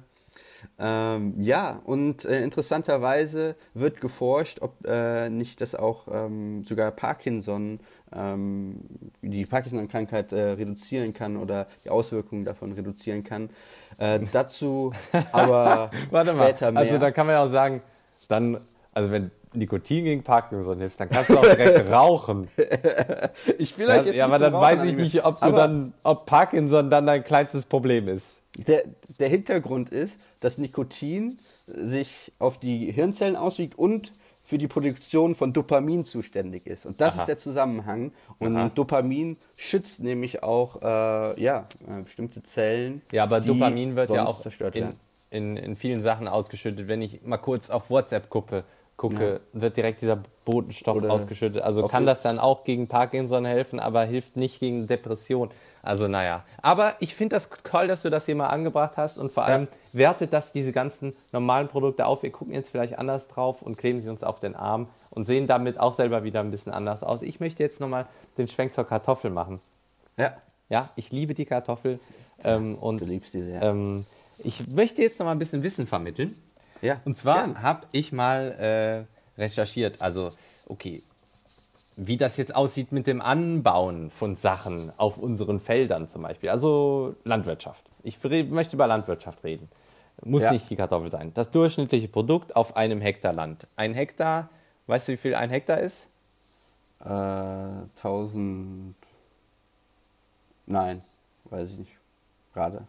Ähm, 0.80 1.36
ja, 1.40 1.81
und 1.84 2.25
äh, 2.25 2.44
interessanterweise 2.44 3.56
wird 3.74 4.02
geforscht, 4.02 4.62
ob 4.62 4.86
äh, 4.86 5.30
nicht 5.30 5.62
das 5.62 5.75
auch 5.75 6.08
ähm, 6.12 6.63
sogar 6.63 6.92
Parkinson, 6.92 7.80
ähm, 8.13 8.81
die 9.22 9.46
Parkinson-Krankheit 9.46 10.31
äh, 10.31 10.51
reduzieren 10.51 11.13
kann 11.13 11.38
oder 11.38 11.68
die 11.86 11.89
Auswirkungen 11.89 12.46
davon 12.46 12.74
reduzieren 12.74 13.24
kann. 13.24 13.50
Äh, 13.98 14.20
dazu 14.32 14.91
aber 15.32 15.91
Warte 16.10 16.34
mal, 16.34 16.50
später 16.50 16.72
mehr. 16.72 16.82
also 16.82 16.98
da 16.98 17.12
kann 17.12 17.27
man 17.27 17.36
ja 17.36 17.44
auch 17.44 17.50
sagen, 17.50 17.82
dann, 18.27 18.58
also 18.93 19.12
wenn 19.12 19.31
Nikotin 19.53 20.05
gegen 20.05 20.24
Parkinson 20.24 20.79
hilft, 20.79 21.00
dann 21.00 21.10
kannst 21.10 21.29
du 21.29 21.38
auch 21.38 21.41
direkt 21.41 21.89
rauchen. 21.91 22.48
ich 23.57 23.77
will 23.77 23.88
Ja, 23.89 24.00
euch 24.00 24.05
jetzt 24.05 24.15
ja, 24.15 24.25
aber 24.25 24.39
dann 24.39 24.53
Rauchen 24.53 24.79
weiß 24.79 24.88
ich 24.88 24.95
nicht, 24.95 25.25
ob 25.25 25.39
du 25.41 25.51
dann, 25.51 25.93
ob 26.03 26.25
Parkinson 26.25 26.89
dann 26.89 27.05
dein 27.05 27.24
kleinstes 27.24 27.65
Problem 27.65 28.07
ist. 28.07 28.41
Der, 28.55 28.83
der 29.19 29.29
Hintergrund 29.29 29.89
ist, 29.89 30.19
dass 30.39 30.57
Nikotin 30.57 31.38
sich 31.65 32.31
auf 32.39 32.60
die 32.60 32.91
Hirnzellen 32.91 33.36
auswirkt 33.36 33.77
und 33.77 34.12
für 34.33 34.57
die 34.57 34.67
Produktion 34.67 35.33
von 35.33 35.53
Dopamin 35.53 36.03
zuständig 36.03 36.67
ist. 36.67 36.86
Und 36.86 37.00
das 37.00 37.13
Aha. 37.13 37.21
ist 37.21 37.27
der 37.27 37.38
Zusammenhang. 37.38 38.12
Und 38.38 38.57
Aha. 38.57 38.69
Dopamin 38.75 39.38
schützt 39.55 40.01
nämlich 40.03 40.43
auch 40.43 40.81
äh, 40.81 41.41
ja, 41.41 41.67
äh, 41.88 42.01
bestimmte 42.03 42.43
Zellen. 42.43 43.01
Ja, 43.13 43.24
aber 43.24 43.39
Dopamin 43.39 43.95
wird 43.95 44.10
ja 44.10 44.25
auch 44.25 44.41
zerstört 44.41 44.75
in, 44.75 44.89
in, 45.29 45.55
in 45.55 45.75
vielen 45.77 46.01
Sachen 46.01 46.27
ausgeschüttet. 46.27 46.89
Wenn 46.89 47.01
ich 47.01 47.21
mal 47.24 47.38
kurz 47.38 47.69
auf 47.69 47.89
WhatsApp 47.89 48.29
gucke, 48.29 48.65
gucke 49.01 49.41
wird 49.53 49.77
direkt 49.77 50.01
dieser 50.01 50.20
Botenstoff 50.46 50.98
Oder 50.98 51.12
ausgeschüttet. 51.12 51.63
Also 51.63 51.88
kann 51.88 52.05
das 52.05 52.22
dann 52.22 52.38
auch 52.38 52.63
gegen 52.63 52.88
Parkinson 52.88 53.46
helfen, 53.46 53.79
aber 53.79 54.03
hilft 54.03 54.38
nicht 54.38 54.60
gegen 54.60 54.88
Depression. 54.88 55.50
Also 55.81 56.08
naja. 56.08 56.43
Aber 56.62 56.96
ich 57.00 57.15
finde 57.15 57.36
das 57.36 57.50
toll, 57.63 57.88
dass 57.88 58.03
du 58.03 58.12
das 58.12 58.27
hier 58.27 58.36
mal 58.36 58.48
angebracht 58.48 58.98
hast 58.98 59.17
und 59.17 59.31
vor 59.31 59.46
allem 59.46 59.67
wertet 59.93 60.34
das 60.34 60.51
diese 60.51 60.72
ganzen 60.72 61.13
normalen 61.31 61.67
Produkte 61.67 62.05
auf. 62.05 62.22
Wir 62.22 62.31
gucken 62.31 62.53
jetzt 62.53 62.70
vielleicht 62.70 63.00
anders 63.00 63.27
drauf 63.27 63.63
und 63.63 63.77
kleben 63.77 64.00
sie 64.01 64.10
uns 64.10 64.24
auf 64.24 64.39
den 64.39 64.55
Arm 64.55 64.88
und 65.10 65.24
sehen 65.24 65.48
damit 65.48 65.79
auch 65.79 65.93
selber 65.93 66.24
wieder 66.24 66.39
ein 66.41 66.51
bisschen 66.51 66.72
anders 66.72 67.01
aus. 67.01 67.24
Ich 67.24 67.39
möchte 67.39 67.63
jetzt 67.63 67.79
nochmal 67.79 68.05
den 68.38 68.48
Schwenk 68.48 68.75
zur 68.75 68.84
Kartoffel 68.84 69.31
machen. 69.31 69.60
Ja. 70.17 70.34
Ja, 70.70 70.89
ich 70.96 71.12
liebe 71.12 71.34
die 71.34 71.46
Kartoffel. 71.46 72.00
Ähm, 72.43 72.75
und 72.75 73.01
Du 73.01 73.05
liebst 73.05 73.34
die 73.34 73.41
sehr. 73.41 73.62
Ähm, 73.63 74.05
ich 74.38 74.67
möchte 74.70 75.01
jetzt 75.01 75.20
noch 75.20 75.25
mal 75.25 75.34
ein 75.34 75.39
bisschen 75.39 75.63
Wissen 75.63 75.88
vermitteln. 75.88 76.36
Ja, 76.81 77.00
Und 77.05 77.15
zwar 77.15 77.61
habe 77.61 77.85
ich 77.91 78.11
mal 78.11 79.07
äh, 79.38 79.39
recherchiert, 79.41 80.01
also 80.01 80.31
okay, 80.67 81.03
wie 81.95 82.17
das 82.17 82.38
jetzt 82.38 82.55
aussieht 82.55 82.91
mit 82.91 83.05
dem 83.05 83.21
Anbauen 83.21 84.09
von 84.09 84.35
Sachen 84.35 84.91
auf 84.97 85.17
unseren 85.17 85.59
Feldern 85.59 86.07
zum 86.07 86.23
Beispiel, 86.23 86.50
also 86.50 87.15
Landwirtschaft. 87.23 87.85
Ich 88.03 88.17
möchte 88.50 88.75
über 88.75 88.88
Landwirtschaft 88.88 89.43
reden. 89.43 89.69
Muss 90.23 90.41
Ja. 90.43 90.51
nicht 90.51 90.69
die 90.69 90.75
Kartoffel 90.75 91.11
sein. 91.11 91.33
Das 91.33 91.50
durchschnittliche 91.50 92.07
Produkt 92.07 92.55
auf 92.55 92.75
einem 92.75 93.01
Hektar 93.01 93.33
Land. 93.33 93.67
Ein 93.75 93.93
Hektar, 93.93 94.50
weißt 94.88 95.07
du, 95.07 95.11
wie 95.13 95.17
viel 95.17 95.35
ein 95.35 95.50
Hektar 95.50 95.79
ist? 95.79 96.09
Äh, 97.03 97.07
1000. 97.07 98.95
Nein, 100.67 101.01
weiß 101.45 101.69
ich 101.71 101.77
nicht. 101.77 101.91
Gerade. 102.53 102.85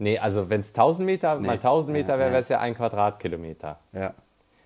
Nee, 0.00 0.18
also 0.18 0.48
wenn 0.48 0.60
es 0.60 0.68
1000 0.70 1.04
Meter 1.04 1.38
mal 1.38 1.52
1000 1.52 1.92
Meter 1.92 2.18
wäre, 2.18 2.30
wäre 2.30 2.40
es 2.40 2.48
ja 2.48 2.58
ein 2.58 2.74
Quadratkilometer. 2.74 3.78
Ja. 3.92 4.14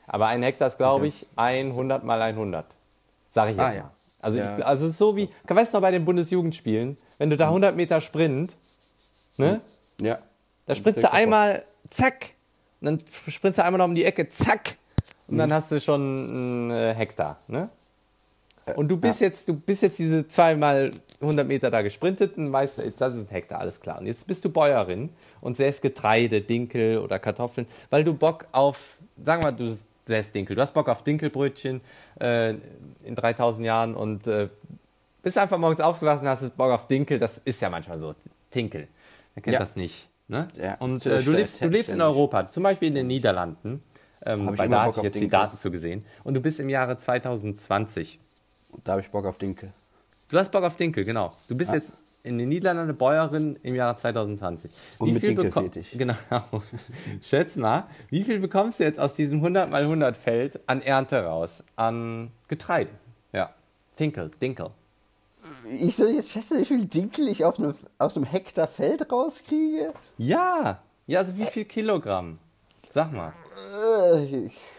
Aber 0.06 0.26
ein 0.28 0.42
Hektar 0.44 0.68
ist, 0.68 0.76
glaube 0.78 1.08
ich, 1.08 1.26
100 1.36 2.04
mal 2.04 2.22
100. 2.22 2.64
Sag 3.30 3.50
ich 3.50 3.56
jetzt 3.56 3.60
Ah, 3.64 3.68
mal. 3.68 3.76
ja. 3.76 3.90
Also, 4.20 4.38
Ja. 4.38 4.56
ich, 4.58 4.64
also 4.64 4.84
es 4.86 4.92
ist 4.92 4.98
so 4.98 5.16
wie, 5.16 5.28
weißt 5.46 5.74
du 5.74 5.78
noch 5.78 5.82
bei 5.82 5.90
den 5.90 6.04
Bundesjugendspielen, 6.04 6.96
wenn 7.18 7.30
du 7.30 7.36
da 7.36 7.46
100 7.48 7.74
Meter 7.74 8.00
Sprint, 8.00 8.54
ne? 9.36 9.60
Ja. 10.00 10.18
Da 10.66 10.74
sprintst 10.76 11.02
du 11.02 11.12
einmal, 11.12 11.64
zack, 11.90 12.30
und 12.80 12.86
dann 12.86 13.02
sprintst 13.28 13.58
du 13.58 13.64
einmal 13.64 13.78
noch 13.78 13.86
um 13.86 13.94
die 13.94 14.04
Ecke, 14.04 14.28
zack, 14.28 14.76
und 15.26 15.36
dann 15.38 15.52
hast 15.52 15.72
du 15.72 15.80
schon 15.80 16.00
einen 16.00 16.70
äh, 16.70 16.94
Hektar, 16.94 17.38
ne? 17.48 17.68
Und 18.76 18.88
du 18.88 18.96
bist 18.96 19.20
jetzt, 19.20 19.48
du 19.48 19.54
bist 19.54 19.82
jetzt 19.82 19.98
diese 19.98 20.26
zweimal 20.26 20.88
100 21.20 21.46
Meter 21.46 21.70
da 21.70 21.82
gesprintet 21.82 22.36
und 22.38 22.52
weißt, 22.52 22.82
das 22.98 23.14
ist 23.14 23.28
ein 23.28 23.32
Hektar, 23.32 23.60
alles 23.60 23.80
klar. 23.80 23.98
Und 24.00 24.06
jetzt 24.06 24.26
bist 24.26 24.44
du 24.44 24.50
Bäuerin 24.50 25.10
und 25.40 25.56
säst 25.56 25.82
Getreide, 25.82 26.40
Dinkel 26.40 26.98
oder 26.98 27.18
Kartoffeln, 27.18 27.66
weil 27.90 28.04
du 28.04 28.14
Bock 28.14 28.46
auf, 28.52 28.98
sagen 29.22 29.42
wir 29.42 29.50
mal, 29.52 29.56
du 29.56 29.76
säst 30.06 30.34
Dinkel, 30.34 30.56
du 30.56 30.62
hast 30.62 30.72
Bock 30.72 30.88
auf 30.88 31.02
Dinkelbrötchen 31.04 31.80
äh, 32.20 32.54
in 33.04 33.14
3000 33.14 33.66
Jahren 33.66 33.94
und 33.94 34.26
äh, 34.26 34.48
bist 35.22 35.38
einfach 35.38 35.58
morgens 35.58 35.80
aufgewacht 35.80 36.22
und 36.22 36.28
hast 36.28 36.56
Bock 36.56 36.70
auf 36.70 36.86
Dinkel, 36.86 37.18
das 37.18 37.38
ist 37.38 37.60
ja 37.60 37.70
manchmal 37.70 37.98
so, 37.98 38.14
Dinkel, 38.54 38.88
wer 39.34 39.42
kennt 39.42 39.54
Ja. 39.54 39.60
das 39.60 39.76
nicht? 39.76 40.08
Ne? 40.28 40.48
Ja. 40.56 40.76
Und 40.78 41.04
äh, 41.04 41.22
du, 41.22 41.32
lebst, 41.32 41.62
du 41.62 41.68
lebst 41.68 41.92
in. 41.92 42.00
Europa, 42.00 42.48
zum 42.48 42.62
Beispiel 42.62 42.88
in 42.88 42.94
den 42.94 43.06
Niederlanden, 43.08 43.82
ähm, 44.24 44.56
weil 44.56 44.68
da 44.70 44.88
ich 44.88 44.96
auf 44.96 45.02
jetzt 45.04 45.14
die 45.16 45.20
Dinkel. 45.20 45.30
Daten 45.38 45.56
zu 45.58 45.70
gesehen. 45.70 46.02
Und 46.24 46.32
du 46.32 46.40
bist 46.40 46.60
im 46.60 46.70
Jahre 46.70 46.96
2020. 46.96 48.18
Da 48.82 48.92
habe 48.92 49.02
ich 49.02 49.10
Bock 49.10 49.24
auf 49.26 49.38
Dinkel. 49.38 49.70
Du 50.30 50.38
hast 50.38 50.50
Bock 50.50 50.64
auf 50.64 50.76
Dinkel, 50.76 51.04
genau. 51.04 51.32
Du 51.48 51.56
bist 51.56 51.72
jetzt 51.72 51.92
in 52.22 52.38
den 52.38 52.48
Niederlanden 52.48 52.96
Bäuerin 52.96 53.58
im 53.62 53.74
Jahre 53.74 53.96
2020. 53.96 54.70
Und 54.98 55.12
mit 55.12 55.22
Dinkel 55.22 55.46
beko- 55.50 55.60
fertig. 55.60 55.90
Genau. 55.92 56.14
Schätz 57.22 57.56
mal, 57.56 57.86
wie 58.08 58.24
viel 58.24 58.40
bekommst 58.40 58.80
du 58.80 58.84
jetzt 58.84 58.98
aus 58.98 59.14
diesem 59.14 59.38
100 59.38 59.70
mal 59.70 59.82
100 59.82 60.16
Feld 60.16 60.60
an 60.66 60.80
Ernte 60.82 61.22
raus? 61.24 61.62
An 61.76 62.30
Getreide. 62.48 62.90
Ja. 63.32 63.50
Dinkel, 63.98 64.30
Dinkel. 64.40 64.70
Ich 65.78 65.96
soll 65.96 66.08
jetzt 66.08 66.30
schätzen, 66.30 66.58
wie 66.58 66.64
viel 66.64 66.86
Dinkel 66.86 67.28
ich 67.28 67.44
auf 67.44 67.58
einem, 67.58 67.74
aus 67.98 68.16
einem 68.16 68.24
Hektar 68.24 68.66
Feld 68.66 69.12
rauskriege? 69.12 69.92
Ja. 70.16 70.80
Ja, 71.06 71.18
also 71.18 71.36
wie 71.36 71.44
viel 71.44 71.66
Kilogramm? 71.66 72.38
Sag 72.88 73.12
mal. 73.12 73.34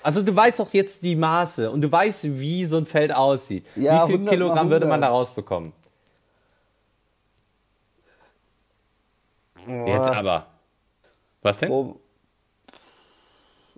Also 0.03 0.21
du 0.21 0.35
weißt 0.35 0.59
doch 0.59 0.73
jetzt 0.73 1.03
die 1.03 1.15
Maße 1.15 1.71
und 1.71 1.81
du 1.81 1.91
weißt, 1.91 2.39
wie 2.39 2.65
so 2.65 2.77
ein 2.77 2.85
Feld 2.85 3.13
aussieht. 3.13 3.65
Ja, 3.75 4.03
wie 4.03 4.11
viel 4.11 4.15
100 4.15 4.21
mal 4.21 4.29
Kilogramm 4.29 4.69
würde 4.69 4.85
man 4.85 5.01
da 5.01 5.07
100. 5.07 5.21
rausbekommen? 5.29 5.73
Jetzt 9.85 10.09
aber. 10.09 10.47
Was 11.41 11.59
denn? 11.59 11.95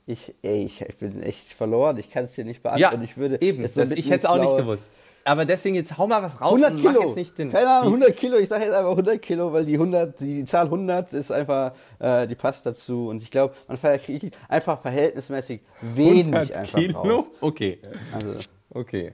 Ich, 0.06 0.34
ey, 0.42 0.64
ich, 0.64 0.82
ich 0.82 0.98
bin 0.98 1.22
echt 1.22 1.50
verloren. 1.50 1.98
Ich 1.98 2.10
kann 2.10 2.26
es 2.26 2.34
dir 2.34 2.46
nicht 2.46 2.64
beantworten. 2.64 3.02
ja, 3.02 3.04
ich 3.04 3.18
würde 3.18 3.42
eben. 3.42 3.68
so 3.68 3.82
ich 3.82 4.10
hätte 4.10 4.16
es 4.16 4.26
auch 4.26 4.38
nicht 4.38 4.56
gewusst. 4.56 4.88
Aber 5.28 5.46
deswegen 5.46 5.76
jetzt 5.76 5.98
hau 5.98 6.08
mal 6.08 6.24
was 6.24 6.40
raus 6.40 6.54
100 6.54 6.72
und 6.72 6.78
Kilo. 6.80 6.94
mach 6.94 7.08
jetzt 7.08 7.16
nicht 7.18 7.38
den. 7.38 7.52
Keine 7.52 7.70
Ahnung, 7.70 7.84
Wie- 7.92 7.96
100 7.96 8.16
Kilo. 8.18 8.38
Ich 8.38 8.48
sage 8.48 8.64
jetzt 8.64 8.74
einfach 8.74 8.92
100 8.92 9.22
Kilo, 9.22 9.52
weil 9.52 9.66
die 9.66 9.78
100, 9.78 10.20
die 10.22 10.46
Zahl 10.46 10.66
100 10.70 11.12
ist 11.14 11.32
einfach, 11.32 11.74
äh, 12.00 12.26
die 12.28 12.36
passt 12.36 12.66
dazu. 12.66 13.10
Und 13.10 13.22
ich 13.22 13.30
glaube, 13.30 13.54
man 13.68 13.78
kriegt 14.00 14.38
einfach 14.48 14.80
verhältnismäßig 14.82 15.62
wenig 15.82 16.24
100 16.26 16.52
einfach 16.54 16.80
Kilo? 16.80 17.00
raus. 17.02 17.26
Okay. 17.42 17.80
Also, 18.14 18.34
Okay. 18.70 19.14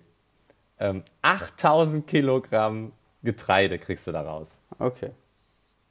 Ähm, 0.80 1.04
8000 1.22 2.06
Kilogramm 2.08 2.92
Getreide 3.24 3.80
kriegst 3.80 4.06
du 4.08 4.12
da 4.12 4.22
raus. 4.22 4.60
okay. 4.80 5.12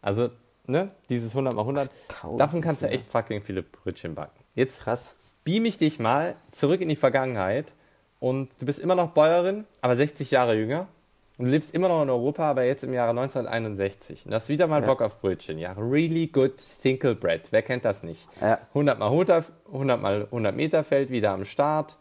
Also, 0.00 0.30
ne, 0.66 0.90
dieses 1.08 1.32
100 1.34 1.54
mal 1.54 1.62
100. 1.62 1.90
1000 2.08 2.40
Davon 2.40 2.60
kannst 2.60 2.82
du 2.82 2.88
echt 2.88 3.06
fucking 3.06 3.42
viele 3.42 3.62
Brötchen 3.62 4.14
backen. 4.14 4.38
Jetzt 4.54 4.80
Krass. 4.80 5.14
beam 5.44 5.64
ich 5.64 5.78
dich 5.78 5.98
mal 5.98 6.34
zurück 6.50 6.80
in 6.80 6.88
die 6.88 6.96
Vergangenheit 6.96 7.72
und 8.22 8.50
du 8.60 8.66
bist 8.66 8.78
immer 8.78 8.94
noch 8.94 9.10
Bäuerin, 9.10 9.64
aber 9.80 9.96
60 9.96 10.30
Jahre 10.30 10.54
jünger. 10.54 10.86
Und 11.38 11.46
du 11.46 11.50
lebst 11.50 11.74
immer 11.74 11.88
noch 11.88 12.02
in 12.04 12.08
Europa, 12.08 12.48
aber 12.48 12.62
jetzt 12.62 12.84
im 12.84 12.92
Jahre 12.92 13.10
1961. 13.10 14.26
Und 14.26 14.34
hast 14.34 14.48
wieder 14.48 14.68
mal 14.68 14.80
Bock 14.80 15.02
auf 15.02 15.20
Brötchen. 15.20 15.58
Ja, 15.58 15.72
really 15.72 16.28
good 16.28 16.54
Tinkle 16.82 17.16
Bread. 17.16 17.42
Wer 17.50 17.62
kennt 17.62 17.84
das 17.84 18.04
nicht? 18.04 18.28
Ja. 18.40 18.60
100 18.68 19.00
mal 19.00 19.06
100, 19.06 19.50
100 19.72 20.00
mal 20.00 20.22
100 20.26 20.54
Meter 20.54 20.84
Feld 20.84 21.10
wieder 21.10 21.32
am 21.32 21.44
Start. 21.44 21.96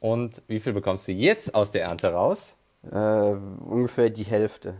Und 0.00 0.42
wie 0.48 0.58
viel 0.58 0.72
bekommst 0.72 1.06
du 1.06 1.12
jetzt 1.12 1.54
aus 1.54 1.70
der 1.70 1.84
Ernte 1.84 2.12
raus? 2.12 2.56
Äh, 2.90 2.96
ungefähr 2.96 4.10
die 4.10 4.24
Hälfte 4.24 4.74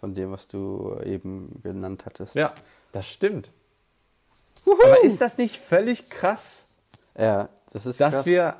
von 0.00 0.14
dem, 0.14 0.32
was 0.32 0.48
du 0.48 0.96
eben 1.04 1.60
genannt 1.62 2.06
hattest. 2.06 2.34
Ja, 2.34 2.54
das 2.92 3.10
stimmt. 3.10 3.50
Aber 4.64 5.04
ist 5.04 5.20
das 5.20 5.36
nicht 5.36 5.58
völlig 5.58 6.08
krass? 6.08 6.78
Ja, 7.18 7.50
das 7.72 7.84
ist 7.84 8.00
dass 8.00 8.14
krass. 8.14 8.26
wir 8.26 8.56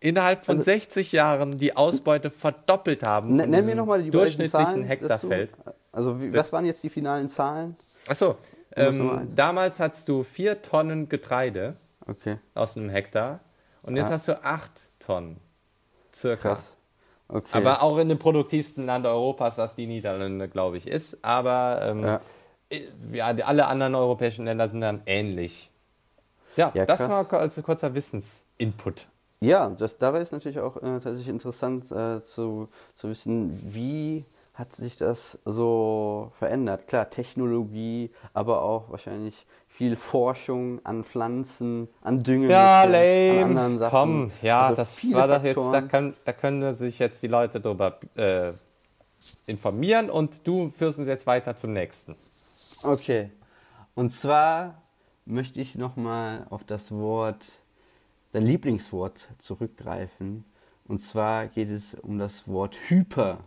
innerhalb 0.00 0.44
von 0.44 0.58
Also- 0.58 0.64
60 0.64 1.12
Jahren 1.12 1.58
die 1.58 1.76
Ausbeute 1.76 2.30
verdoppelt 2.30 3.02
haben. 3.02 3.36
Ne- 3.36 3.42
von 3.44 3.50
Nenn 3.50 3.60
mir 3.60 3.66
diesem 3.72 3.76
nochmal 3.78 4.02
die 4.02 4.10
durchschnittlichen 4.10 4.66
Zahlen 4.66 4.82
Hektarfeld. 4.84 5.50
Also, 5.92 6.20
wie, 6.20 6.32
was 6.34 6.52
waren 6.52 6.64
jetzt 6.66 6.82
die 6.82 6.90
finalen 6.90 7.28
Zahlen? 7.28 7.76
Achso, 8.08 8.36
ähm, 8.74 9.28
damals 9.34 9.80
hattest 9.80 10.08
du 10.08 10.22
4 10.22 10.62
Tonnen 10.62 11.08
Getreide 11.08 11.74
Okay, 12.06 12.36
aus 12.54 12.76
einem 12.76 12.90
Hektar 12.90 13.40
und 13.82 13.96
jetzt 13.96 14.06
Ja. 14.08 14.12
hast 14.12 14.28
du 14.28 14.44
8 14.44 15.00
Tonnen. 15.00 15.38
Circa. 16.14 16.54
krass. 16.54 16.72
Okay. 17.28 17.46
Aber 17.52 17.82
auch 17.82 17.98
in 17.98 18.08
dem 18.08 18.18
produktivsten 18.18 18.86
Land 18.86 19.04
Europas, 19.04 19.58
was 19.58 19.74
die 19.74 19.86
Niederlande, 19.88 20.48
glaube 20.48 20.76
ich, 20.76 20.86
ist. 20.86 21.18
Aber 21.24 21.80
ähm, 21.82 22.04
Ja. 22.04 22.20
ja, 23.12 23.32
die- 23.32 23.42
alle 23.42 23.66
anderen 23.66 23.94
europäischen 23.96 24.44
Länder 24.44 24.68
sind 24.68 24.80
dann 24.80 25.02
ähnlich. 25.06 25.70
Ja, 26.56 26.70
Ja, 26.74 26.86
das 26.86 27.00
krass. 27.00 27.08
war 27.30 27.40
als 27.40 27.60
kurzer 27.62 27.94
Wissensinput. 27.94 29.08
Ja, 29.40 29.68
das, 29.68 29.98
dabei 29.98 30.20
ist 30.20 30.32
natürlich 30.32 30.60
auch 30.60 30.76
äh, 30.78 30.80
tatsächlich 30.80 31.28
interessant 31.28 31.90
äh, 31.92 32.22
zu, 32.22 32.68
zu 32.96 33.10
wissen, 33.10 33.58
wie 33.74 34.24
hat 34.54 34.72
sich 34.72 34.96
das 34.96 35.38
so 35.44 36.32
verändert. 36.38 36.86
Klar, 36.86 37.10
Technologie, 37.10 38.10
aber 38.32 38.62
auch 38.62 38.90
wahrscheinlich 38.90 39.46
viel 39.68 39.94
Forschung 39.94 40.80
an 40.84 41.04
Pflanzen, 41.04 41.88
an 42.02 42.22
Düngemitteln, 42.22 42.50
Ja, 42.50 42.82
an 42.82 43.48
anderen 43.50 43.78
Sachen. 43.78 43.90
Komm, 43.90 44.30
ja, 44.40 44.68
Also 44.68 44.76
das 44.76 45.12
war 45.12 45.28
das 45.28 45.42
jetzt, 45.42 45.58
da, 45.58 45.82
kann, 45.82 46.14
da 46.24 46.32
können 46.32 46.74
sich 46.74 46.98
jetzt 46.98 47.22
die 47.22 47.26
Leute 47.26 47.60
drüber 47.60 47.98
äh, 48.16 48.52
informieren 49.46 50.08
und 50.08 50.46
du 50.46 50.70
führst 50.70 50.98
uns 50.98 51.08
jetzt 51.08 51.26
weiter 51.26 51.56
zum 51.56 51.74
nächsten. 51.74 52.16
Okay. 52.84 53.30
Und 53.94 54.10
zwar 54.10 54.80
möchte 55.26 55.60
ich 55.60 55.74
nochmal 55.74 56.46
auf 56.48 56.64
das 56.64 56.90
Wort, 56.92 57.44
dein 58.36 58.44
Lieblingswort 58.44 59.28
zurückgreifen. 59.38 60.44
Und 60.86 60.98
zwar 60.98 61.46
geht 61.46 61.70
es 61.70 61.94
um 61.94 62.18
das 62.18 62.46
Wort 62.46 62.76
Hyper. 62.88 63.38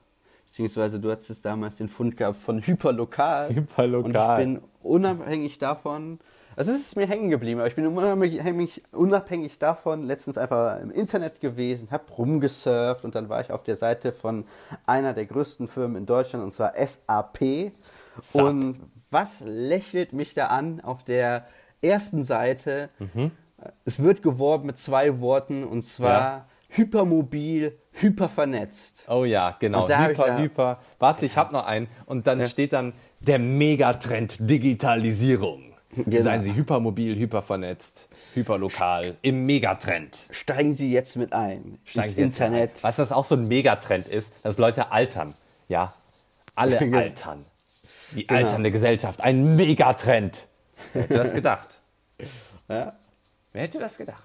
Beziehungsweise 0.47 0.99
du 0.99 1.11
hattest 1.11 1.45
damals 1.45 1.77
den 1.77 1.87
Fund 1.87 2.17
gehabt 2.17 2.39
von 2.39 2.59
Hyperlokal. 2.59 3.53
Hyperlokal. 3.53 4.03
Und 4.03 4.15
ich 4.15 4.45
bin 4.45 4.69
unabhängig 4.81 5.59
davon, 5.59 6.17
also 6.55 6.71
es 6.71 6.79
ist 6.79 6.95
mir 6.95 7.05
hängen 7.05 7.29
geblieben, 7.29 7.59
aber 7.59 7.69
ich 7.69 7.75
bin 7.75 7.85
unabhängig, 7.85 8.81
unabhängig 8.91 9.59
davon 9.59 10.03
letztens 10.03 10.39
einfach 10.39 10.81
im 10.81 10.89
Internet 10.89 11.39
gewesen, 11.39 11.89
hab 11.91 12.17
rumgesurft 12.17 13.05
und 13.05 13.13
dann 13.13 13.29
war 13.29 13.41
ich 13.41 13.51
auf 13.51 13.61
der 13.61 13.77
Seite 13.77 14.11
von 14.11 14.43
einer 14.87 15.13
der 15.13 15.27
größten 15.27 15.67
Firmen 15.67 15.97
in 15.97 16.05
Deutschland 16.07 16.43
und 16.43 16.51
zwar 16.51 16.73
SAP. 16.73 17.71
SAP. 18.19 18.43
Und 18.43 18.79
was 19.11 19.41
lächelt 19.45 20.13
mich 20.13 20.33
da 20.33 20.47
an 20.47 20.81
auf 20.81 21.03
der 21.03 21.45
ersten 21.81 22.23
Seite? 22.23 22.89
Es 23.85 24.01
wird 24.01 24.21
geworben 24.21 24.67
mit 24.67 24.77
zwei 24.77 25.19
Worten 25.19 25.63
und 25.63 25.81
zwar 25.83 26.11
Ja. 26.21 26.45
hypermobil, 26.69 27.77
hypervernetzt. 27.93 29.05
Oh 29.07 29.25
ja, 29.25 29.55
genau. 29.59 29.87
Hyper, 29.87 30.27
ja- 30.27 30.37
hyper. 30.37 30.79
Warte, 30.99 31.25
ich 31.25 31.37
habe 31.37 31.53
noch 31.53 31.65
einen. 31.65 31.87
Und 32.05 32.27
dann 32.27 32.45
steht 32.47 32.73
dann 32.73 32.93
der 33.19 33.39
Megatrend 33.39 34.37
Digitalisierung. 34.49 35.63
Genau. 35.95 36.21
Seien 36.21 36.41
Sie 36.43 36.53
hypermobil, 36.53 37.15
hypervernetzt, 37.17 38.07
hyperlokal, 38.35 39.17
im 39.23 39.45
Megatrend. 39.47 40.27
Steigen 40.29 40.75
Sie 40.75 40.91
jetzt 40.91 41.15
mit 41.17 41.33
ein 41.33 41.79
Steigen 41.83 42.07
ins 42.07 42.15
Sie 42.15 42.21
Internet. 42.21 42.71
Ein. 42.75 42.83
Was 42.83 43.11
auch 43.11 43.25
so 43.25 43.33
ein 43.35 43.47
Megatrend 43.47 44.07
ist? 44.07 44.33
Dass 44.43 44.59
Leute 44.59 44.91
altern. 44.91 45.33
Ja, 45.67 45.91
alle 46.55 46.77
Genau. 46.79 46.99
altern. 46.99 47.43
Die 48.15 48.29
alternde 48.29 48.71
Gesellschaft. 48.71 49.21
Ein 49.21 49.55
Megatrend. 49.55 50.45
Wer 50.93 51.03
hätte 51.03 51.13
das 51.17 51.33
gedacht? 51.33 51.79
Ja. 52.69 52.93
Wer 53.59 53.65
hätte 53.65 53.79
das 53.79 53.97
gedacht? 53.97 54.23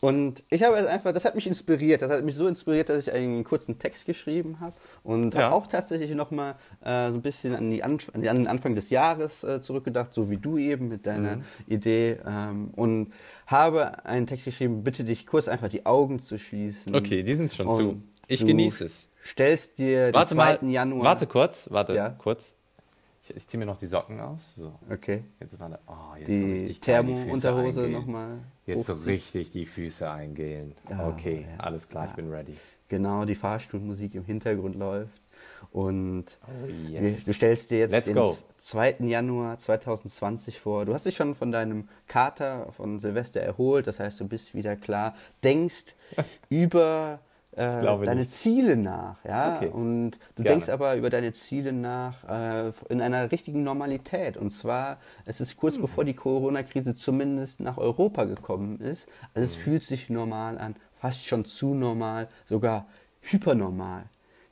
Und 0.00 0.44
ich 0.50 0.62
habe 0.62 0.76
einfach, 0.88 1.12
das 1.12 1.24
hat 1.24 1.34
mich 1.34 1.48
inspiriert. 1.48 2.02
Das 2.02 2.10
hat 2.10 2.22
mich 2.22 2.36
so 2.36 2.46
inspiriert, 2.46 2.88
dass 2.88 3.08
ich 3.08 3.12
einen 3.12 3.42
kurzen 3.42 3.80
Text 3.80 4.06
geschrieben 4.06 4.60
habe 4.60 4.74
und 5.02 5.34
Ja. 5.34 5.44
habe 5.44 5.56
auch 5.56 5.66
tatsächlich 5.66 6.12
nochmal 6.12 6.54
äh, 6.84 7.08
so 7.08 7.14
ein 7.16 7.22
bisschen 7.22 7.56
an, 7.56 7.70
die 7.72 7.82
Anf 7.82 8.08
an 8.14 8.22
den 8.22 8.46
Anfang 8.46 8.76
des 8.76 8.90
Jahres 8.90 9.42
äh, 9.42 9.60
zurückgedacht, 9.60 10.14
so 10.14 10.30
wie 10.30 10.36
du 10.36 10.56
eben 10.56 10.86
mit 10.86 11.06
deiner 11.08 11.36
Mhm. 11.36 11.44
Idee. 11.66 12.18
Ähm, 12.24 12.70
und 12.76 13.12
habe 13.48 14.04
einen 14.04 14.28
Text 14.28 14.44
geschrieben, 14.44 14.84
bitte 14.84 15.02
dich 15.02 15.26
kurz 15.26 15.48
einfach 15.48 15.68
die 15.68 15.84
Augen 15.84 16.20
zu 16.20 16.38
schließen. 16.38 16.94
Okay, 16.94 17.24
die 17.24 17.34
sind 17.34 17.52
schon 17.52 17.74
zu. 17.74 18.00
Ich 18.28 18.46
genieße 18.46 18.84
es. 18.84 19.08
Stellst 19.24 19.78
dir 19.78 20.14
Warte 20.14 20.34
den 20.34 20.36
mal. 20.36 20.58
2. 20.60 20.66
Januar. 20.68 21.04
Warte 21.06 21.26
kurz, 21.26 21.66
warte 21.72 21.94
Ja. 21.94 22.10
kurz. 22.10 22.54
Ich, 23.28 23.36
ich 23.36 23.48
ziehe 23.48 23.58
mir 23.58 23.66
noch 23.66 23.76
die 23.78 23.86
Socken 23.86 24.20
aus. 24.20 24.54
So, 24.56 24.72
Okay. 24.90 25.24
jetzt 25.40 25.58
war 25.60 25.68
da. 25.70 25.78
Oh, 25.86 26.16
jetzt 26.16 26.26
so 26.28 26.32
Die 26.34 26.52
richtig 26.52 26.66
die 26.68 26.74
Füße 26.74 26.80
Thermo-Unterhose 26.80 27.88
nochmal. 27.88 28.38
Jetzt 28.66 28.86
so 28.86 28.92
richtig 28.94 29.50
die 29.50 29.66
Füße 29.66 30.10
eingehen. 30.10 30.74
Ja, 30.90 31.08
okay, 31.08 31.46
ja. 31.50 31.64
alles 31.64 31.88
klar, 31.88 32.06
ich 32.08 32.12
bin 32.12 32.30
ready. 32.30 32.56
Genau, 32.88 33.24
die 33.26 33.34
Fahrstuhlmusik 33.34 34.14
im 34.14 34.24
Hintergrund 34.24 34.74
läuft. 34.76 35.12
Und 35.72 36.38
Oh, 36.46 36.66
yes. 36.66 37.24
du 37.26 37.34
stellst 37.34 37.70
dir 37.70 37.78
jetzt 37.80 37.90
Let's 37.90 38.06
den 38.06 38.14
go. 38.14 38.34
2. 38.58 38.96
Januar 39.00 39.58
2020 39.58 40.58
vor. 40.58 40.84
Du 40.86 40.94
hast 40.94 41.04
dich 41.04 41.16
schon 41.16 41.34
von 41.34 41.52
deinem 41.52 41.88
Kater 42.06 42.72
von 42.72 42.98
Silvester 42.98 43.40
erholt, 43.40 43.86
das 43.86 44.00
heißt, 44.00 44.20
du 44.20 44.26
bist 44.26 44.54
wieder 44.54 44.76
klar, 44.76 45.14
denkst 45.44 45.94
über 46.48 47.20
äh, 47.58 48.04
deine 48.04 48.20
nicht. 48.20 48.30
Ziele 48.30 48.76
nach. 48.76 49.16
Ja? 49.24 49.56
Okay. 49.56 49.68
Und 49.68 50.12
du 50.36 50.42
Gerne. 50.42 50.48
denkst 50.60 50.68
aber 50.68 50.94
über 50.96 51.10
deine 51.10 51.32
Ziele 51.32 51.72
nach 51.72 52.24
äh, 52.28 52.72
in 52.88 53.00
einer 53.00 53.30
richtigen 53.32 53.62
Normalität. 53.64 54.36
Und 54.36 54.50
zwar, 54.50 54.98
es 55.26 55.40
ist 55.40 55.52
Hm. 55.52 55.58
kurz 55.58 55.78
bevor 55.78 56.04
die 56.04 56.14
Corona-Krise 56.14 56.94
zumindest 56.94 57.60
nach 57.60 57.76
Europa 57.78 58.24
gekommen 58.24 58.80
ist. 58.80 59.08
Alles 59.34 59.54
Hm. 59.56 59.60
fühlt 59.62 59.82
sich 59.82 60.08
normal 60.10 60.58
an, 60.58 60.76
fast 61.00 61.26
schon 61.26 61.44
zu 61.44 61.74
normal, 61.74 62.28
sogar 62.44 62.86
hypernormal. 63.22 64.04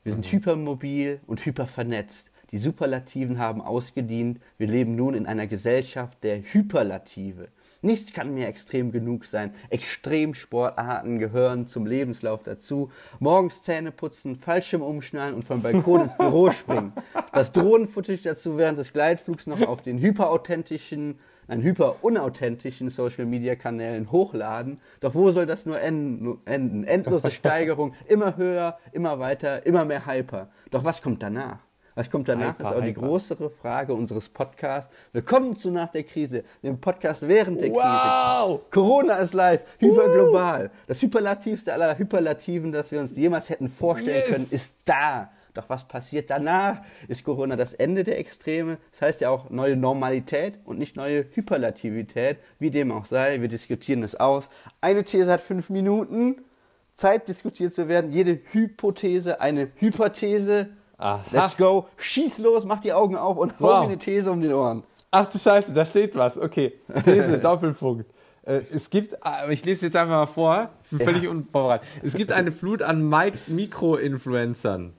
Wir 0.02 0.12
Mhm. 0.12 0.22
sind 0.22 0.32
hypermobil 0.32 1.20
und 1.26 1.44
hypervernetzt. 1.44 2.30
Die 2.52 2.58
Superlativen 2.58 3.38
haben 3.40 3.60
ausgedient. 3.60 4.38
Wir 4.56 4.68
leben 4.68 4.94
nun 4.94 5.14
in 5.14 5.26
einer 5.26 5.46
Gesellschaft 5.48 6.22
der 6.22 6.38
Hyperlative. 6.42 7.48
Nichts 7.86 8.12
kann 8.12 8.34
mehr 8.34 8.48
extrem 8.48 8.90
genug 8.90 9.24
sein. 9.26 9.54
Extremsportarten 9.70 11.20
gehören 11.20 11.68
zum 11.68 11.86
Lebenslauf 11.86 12.42
dazu. 12.42 12.90
Morgens 13.20 13.62
Zähne 13.62 13.92
putzen, 13.92 14.34
Fallschirm 14.34 14.82
umschnallen 14.82 15.36
und 15.36 15.44
vom 15.44 15.62
Balkon 15.62 16.00
ins 16.00 16.16
Büro 16.16 16.50
springen. 16.50 16.92
Das 17.32 17.52
Drohnenfootage 17.52 18.22
dazu 18.24 18.58
während 18.58 18.80
des 18.80 18.92
Gleitflugs 18.92 19.46
noch 19.46 19.60
auf 19.68 19.82
den 19.82 20.00
hyperauthentischen, 20.00 21.20
nein, 21.46 21.62
hyperunauthentischen 21.62 22.88
Social-Media-Kanälen 22.88 24.10
hochladen. 24.10 24.80
Doch 24.98 25.14
wo 25.14 25.30
soll 25.30 25.46
das 25.46 25.64
nur 25.64 25.80
enden? 25.80 26.82
Endlose 26.82 27.30
Steigerung, 27.30 27.94
immer 28.08 28.36
höher, 28.36 28.78
immer 28.90 29.20
weiter, 29.20 29.64
immer 29.64 29.84
mehr 29.84 30.06
Hyper. 30.06 30.48
Doch 30.72 30.82
was 30.82 31.02
kommt 31.02 31.22
danach? 31.22 31.65
Was 31.98 32.10
kommt 32.10 32.28
danach, 32.28 32.58
Hyper, 32.58 32.68
ist 32.68 32.76
auch 32.76 32.80
die 32.82 32.88
hyper. 32.88 33.00
größere 33.00 33.48
Frage 33.48 33.94
unseres 33.94 34.28
Podcasts. 34.28 34.92
Willkommen 35.14 35.56
zu 35.56 35.70
Nach 35.70 35.90
der 35.90 36.02
Krise, 36.02 36.44
dem 36.62 36.78
Podcast 36.78 37.26
während 37.26 37.62
der 37.62 37.70
Wow! 37.70 38.60
Krise. 38.60 38.70
Corona 38.70 39.14
ist 39.14 39.32
live, 39.32 39.62
hyperglobal. 39.78 40.70
Das 40.88 41.00
Hyperlativste 41.00 41.72
aller 41.72 41.96
Hyperlativen, 41.96 42.70
das 42.70 42.90
wir 42.90 43.00
uns 43.00 43.16
jemals 43.16 43.48
hätten 43.48 43.70
vorstellen 43.70 44.24
Yes! 44.26 44.30
können, 44.30 44.46
ist 44.50 44.74
da. 44.84 45.30
Doch 45.54 45.70
was 45.70 45.88
passiert 45.88 46.28
danach? 46.28 46.82
Ist 47.08 47.24
Corona 47.24 47.56
das 47.56 47.72
Ende 47.72 48.04
der 48.04 48.18
Extreme? 48.18 48.76
Das 48.90 49.00
heißt 49.00 49.22
ja 49.22 49.30
auch 49.30 49.48
neue 49.48 49.74
Normalität 49.74 50.58
und 50.66 50.78
nicht 50.78 50.96
neue 50.96 51.24
Hyperlativität. 51.32 52.36
Wie 52.58 52.70
dem 52.70 52.92
auch 52.92 53.06
sei, 53.06 53.40
wir 53.40 53.48
diskutieren 53.48 54.02
es 54.02 54.14
aus. 54.16 54.50
Eine 54.82 55.02
These 55.02 55.32
hat 55.32 55.40
fünf 55.40 55.70
Minuten. 55.70 56.44
Zeit 56.92 57.26
diskutiert 57.26 57.72
zu 57.72 57.88
werden. 57.88 58.12
Jede 58.12 58.38
Hypothese 58.52 59.40
eine 59.40 59.68
Hyperthese. 59.76 60.68
Aha. 60.98 61.22
Let's 61.30 61.56
go. 61.56 61.86
Schieß 61.98 62.38
los, 62.38 62.64
mach 62.64 62.80
die 62.80 62.92
Augen 62.92 63.16
auf 63.16 63.36
und 63.36 63.52
hau 63.60 63.64
Wow. 63.66 63.80
mir 63.80 63.84
eine 63.92 63.98
These 63.98 64.30
um 64.30 64.40
den 64.40 64.52
Ohren. 64.52 64.82
Ach 65.10 65.30
du 65.30 65.38
Scheiße, 65.38 65.72
da 65.72 65.84
steht 65.84 66.14
was. 66.16 66.38
Okay, 66.38 66.72
These, 67.04 67.38
Doppelpunkt. 67.42 68.10
Äh, 68.42 68.62
es 68.72 68.88
gibt, 68.90 69.12
äh, 69.14 69.52
ich 69.52 69.64
lese 69.64 69.86
jetzt 69.86 69.96
einfach 69.96 70.14
mal 70.16 70.26
vor, 70.26 70.70
ich 70.84 70.90
bin 70.98 71.00
völlig 71.00 71.28
unvorbereitet. 71.28 71.86
Es 72.02 72.14
gibt 72.14 72.32
eine 72.32 72.52
Flut 72.52 72.82
an 72.82 73.08
Mikro-Influencern. 73.46 74.92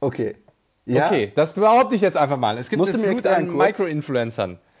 Okay. 0.00 0.36
Ja. 0.86 1.06
Okay, 1.06 1.32
das 1.34 1.54
behaupte 1.54 1.94
ich 1.94 2.02
jetzt 2.02 2.16
einfach 2.16 2.36
mal. 2.36 2.58
Es 2.58 2.68
gibt 2.68 2.78
Musst 2.80 2.94
eine 2.94 3.04
Flut 3.04 3.26
an 3.26 3.48
kurz? 3.48 3.78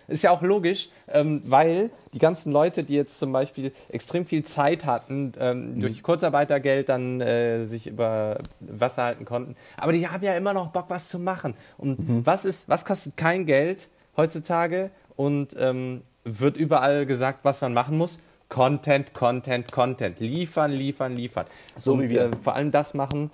Ist 0.08 0.22
ja 0.22 0.30
auch 0.30 0.42
logisch, 0.42 0.90
ähm, 1.08 1.42
weil 1.46 1.90
die 2.12 2.18
ganzen 2.18 2.52
Leute, 2.52 2.84
die 2.84 2.94
jetzt 2.94 3.18
zum 3.18 3.32
Beispiel 3.32 3.72
extrem 3.88 4.26
viel 4.26 4.44
Zeit 4.44 4.84
hatten, 4.84 5.32
ähm, 5.38 5.80
durch 5.80 6.02
Kurzarbeitergeld 6.02 6.88
dann 6.88 7.20
äh, 7.20 7.64
sich 7.66 7.86
über 7.86 8.38
Wasser 8.60 9.04
halten 9.04 9.24
konnten, 9.24 9.56
aber 9.76 9.92
die 9.92 10.06
haben 10.08 10.22
ja 10.22 10.34
immer 10.36 10.52
noch 10.52 10.68
Bock, 10.68 10.86
was 10.88 11.08
zu 11.08 11.18
machen. 11.18 11.54
Und 11.78 11.98
was 12.26 12.44
ist, 12.44 12.68
was 12.68 12.84
kostet 12.84 13.16
kein 13.16 13.46
Geld 13.46 13.88
heutzutage 14.16 14.90
und 15.16 15.56
ähm, 15.58 16.02
wird 16.24 16.56
überall 16.56 17.06
gesagt, 17.06 17.40
was 17.44 17.60
man 17.60 17.72
machen 17.74 17.96
muss? 17.98 18.18
Content, 18.48 19.14
Content, 19.14 19.72
Content. 19.72 20.20
Liefern, 20.20 20.70
liefern, 20.70 21.16
liefern. 21.16 21.46
So 21.76 21.94
und, 21.94 22.02
wie 22.02 22.10
wir. 22.10 22.26
Äh, 22.26 22.36
vor 22.36 22.54
allem 22.54 22.70
das 22.70 22.94
machen, 22.94 23.30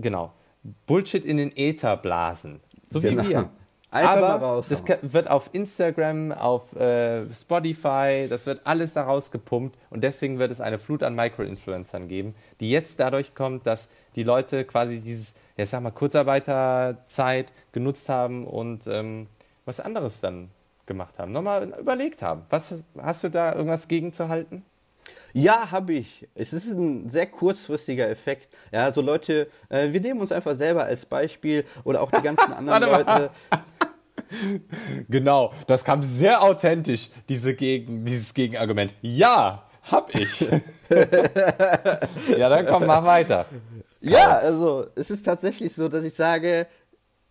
genau. 0.00 0.32
Bullshit 0.86 1.24
in 1.24 1.38
den 1.38 1.56
Äther 1.56 1.96
blasen. 1.96 2.60
So 2.90 3.00
Genau. 3.00 3.24
wie 3.24 3.28
wir. 3.30 3.48
Einfach 3.92 4.16
Aber 4.16 4.28
mal 4.28 4.36
raus. 4.36 4.68
das 4.68 4.84
wird 5.02 5.28
auf 5.28 5.50
Instagram, 5.52 6.30
auf 6.30 6.76
äh, 6.76 7.28
Spotify, 7.34 8.26
das 8.28 8.46
wird 8.46 8.64
alles 8.64 8.94
daraus 8.94 9.32
gepumpt 9.32 9.76
und 9.90 10.04
deswegen 10.04 10.38
wird 10.38 10.52
es 10.52 10.60
eine 10.60 10.78
Flut 10.78 11.02
an 11.02 11.16
Micro-Influencern 11.16 12.06
geben, 12.06 12.36
die 12.60 12.70
jetzt 12.70 13.00
dadurch 13.00 13.34
kommt, 13.34 13.66
dass 13.66 13.88
die 14.14 14.22
Leute 14.22 14.64
quasi 14.64 15.00
dieses, 15.00 15.34
ja 15.56 15.66
sag 15.66 15.82
mal, 15.82 15.90
Kurzarbeiterzeit 15.90 17.52
genutzt 17.72 18.08
haben 18.08 18.46
und 18.46 18.86
ähm, 18.86 19.26
was 19.64 19.80
anderes 19.80 20.20
dann 20.20 20.50
gemacht 20.86 21.18
haben, 21.18 21.32
nochmal 21.32 21.72
überlegt 21.80 22.22
haben. 22.22 22.42
Was 22.48 22.74
hast 22.96 23.24
du 23.24 23.28
da 23.28 23.54
irgendwas 23.54 23.88
gegenzuhalten? 23.88 24.64
Ja, 25.32 25.70
habe 25.70 25.92
ich. 25.94 26.26
Es 26.34 26.52
ist 26.52 26.72
ein 26.72 27.08
sehr 27.08 27.26
kurzfristiger 27.26 28.08
Effekt. 28.08 28.48
Ja, 28.72 28.92
so 28.92 29.00
Leute, 29.00 29.48
äh, 29.68 29.92
wir 29.92 30.00
nehmen 30.00 30.20
uns 30.20 30.32
einfach 30.32 30.56
selber 30.56 30.84
als 30.84 31.06
Beispiel 31.06 31.64
oder 31.84 32.02
auch 32.02 32.10
die 32.10 32.22
ganzen 32.22 32.52
anderen 32.68 32.82
Leute. 32.82 33.30
Genau, 35.08 35.52
das 35.66 35.84
kam 35.84 36.02
sehr 36.02 36.42
authentisch, 36.42 37.10
diese 37.28 37.54
Gegen, 37.54 38.04
dieses 38.04 38.32
Gegenargument. 38.34 38.94
Ja, 39.00 39.64
hab 39.82 40.14
ich. 40.14 40.40
ja, 42.36 42.48
dann 42.48 42.66
komm, 42.66 42.86
mach 42.86 43.04
weiter. 43.04 43.46
Ja, 44.00 44.38
also 44.38 44.86
es 44.94 45.10
ist 45.10 45.24
tatsächlich 45.24 45.74
so, 45.74 45.88
dass 45.88 46.04
ich 46.04 46.14
sage, 46.14 46.66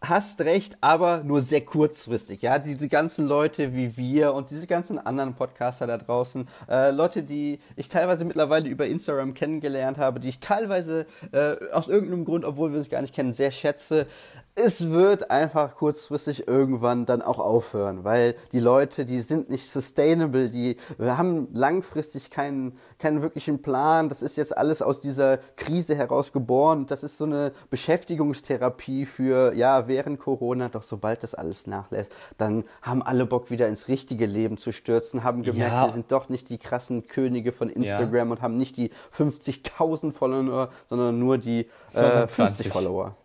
hast 0.01 0.39
recht, 0.41 0.77
aber 0.79 1.23
nur 1.23 1.41
sehr 1.41 1.61
kurzfristig. 1.61 2.41
Ja, 2.41 2.57
diese 2.57 2.87
ganzen 2.87 3.27
Leute 3.27 3.73
wie 3.73 3.97
wir 3.97 4.33
und 4.33 4.49
diese 4.49 4.65
ganzen 4.65 4.97
anderen 4.97 5.35
Podcaster 5.35 5.87
da 5.87 5.97
draußen, 5.97 6.47
äh, 6.69 6.91
Leute, 6.91 7.23
die 7.23 7.59
ich 7.75 7.89
teilweise 7.89 8.23
mittlerweile 8.23 8.69
über 8.69 8.87
Instagram 8.87 9.33
kennengelernt 9.33 9.97
habe, 9.97 10.19
die 10.19 10.29
ich 10.29 10.39
teilweise 10.39 11.05
äh, 11.31 11.55
aus 11.73 11.87
irgendeinem 11.87 12.23
Grund, 12.23 12.45
obwohl 12.45 12.71
wir 12.71 12.79
uns 12.79 12.89
gar 12.89 13.01
nicht 13.01 13.13
kennen, 13.13 13.33
sehr 13.33 13.51
schätze. 13.51 14.07
Es 14.55 14.89
wird 14.89 15.31
einfach 15.31 15.75
kurzfristig 15.75 16.47
irgendwann 16.47 17.05
dann 17.05 17.21
auch 17.21 17.39
aufhören, 17.39 18.03
weil 18.03 18.35
die 18.51 18.59
Leute, 18.59 19.05
die 19.05 19.21
sind 19.21 19.49
nicht 19.49 19.69
sustainable, 19.69 20.49
die 20.49 20.75
haben 20.99 21.47
langfristig 21.53 22.29
keinen, 22.29 22.77
keinen 22.97 23.21
wirklichen 23.21 23.61
Plan. 23.61 24.09
Das 24.09 24.21
ist 24.21 24.37
jetzt 24.37 24.57
alles 24.57 24.81
aus 24.81 24.99
dieser 24.99 25.37
Krise 25.55 25.95
heraus 25.95 26.33
geboren. 26.33 26.87
Das 26.87 27.03
ist 27.03 27.17
so 27.17 27.25
eine 27.25 27.51
Beschäftigungstherapie 27.69 29.05
für, 29.05 29.53
ja, 29.53 29.87
während 29.89 30.19
Corona. 30.19 30.69
Doch 30.69 30.83
sobald 30.83 31.21
das 31.23 31.35
alles 31.35 31.67
nachlässt, 31.67 32.13
dann 32.37 32.63
haben 32.81 33.03
alle 33.03 33.25
Bock 33.25 33.51
wieder 33.51 33.67
ins 33.67 33.89
richtige 33.89 34.25
Leben 34.25 34.57
zu 34.57 34.71
stürzen, 34.71 35.25
haben 35.25 35.43
gemerkt, 35.43 35.73
Ja. 35.73 35.85
wir 35.87 35.91
sind 35.93 36.09
doch 36.13 36.29
nicht 36.29 36.47
die 36.47 36.57
krassen 36.57 37.07
Könige 37.07 37.51
von 37.51 37.69
Instagram 37.69 38.31
und 38.31 38.41
haben 38.41 38.55
nicht 38.55 38.77
die 38.77 38.91
50.000 39.17 40.13
Follower, 40.13 40.69
sondern 40.87 41.19
nur 41.19 41.37
die 41.37 41.61
äh, 41.61 41.67
Sondern 41.89 42.29
50 42.29 42.35
20. 42.35 42.71
Follower. 42.71 43.15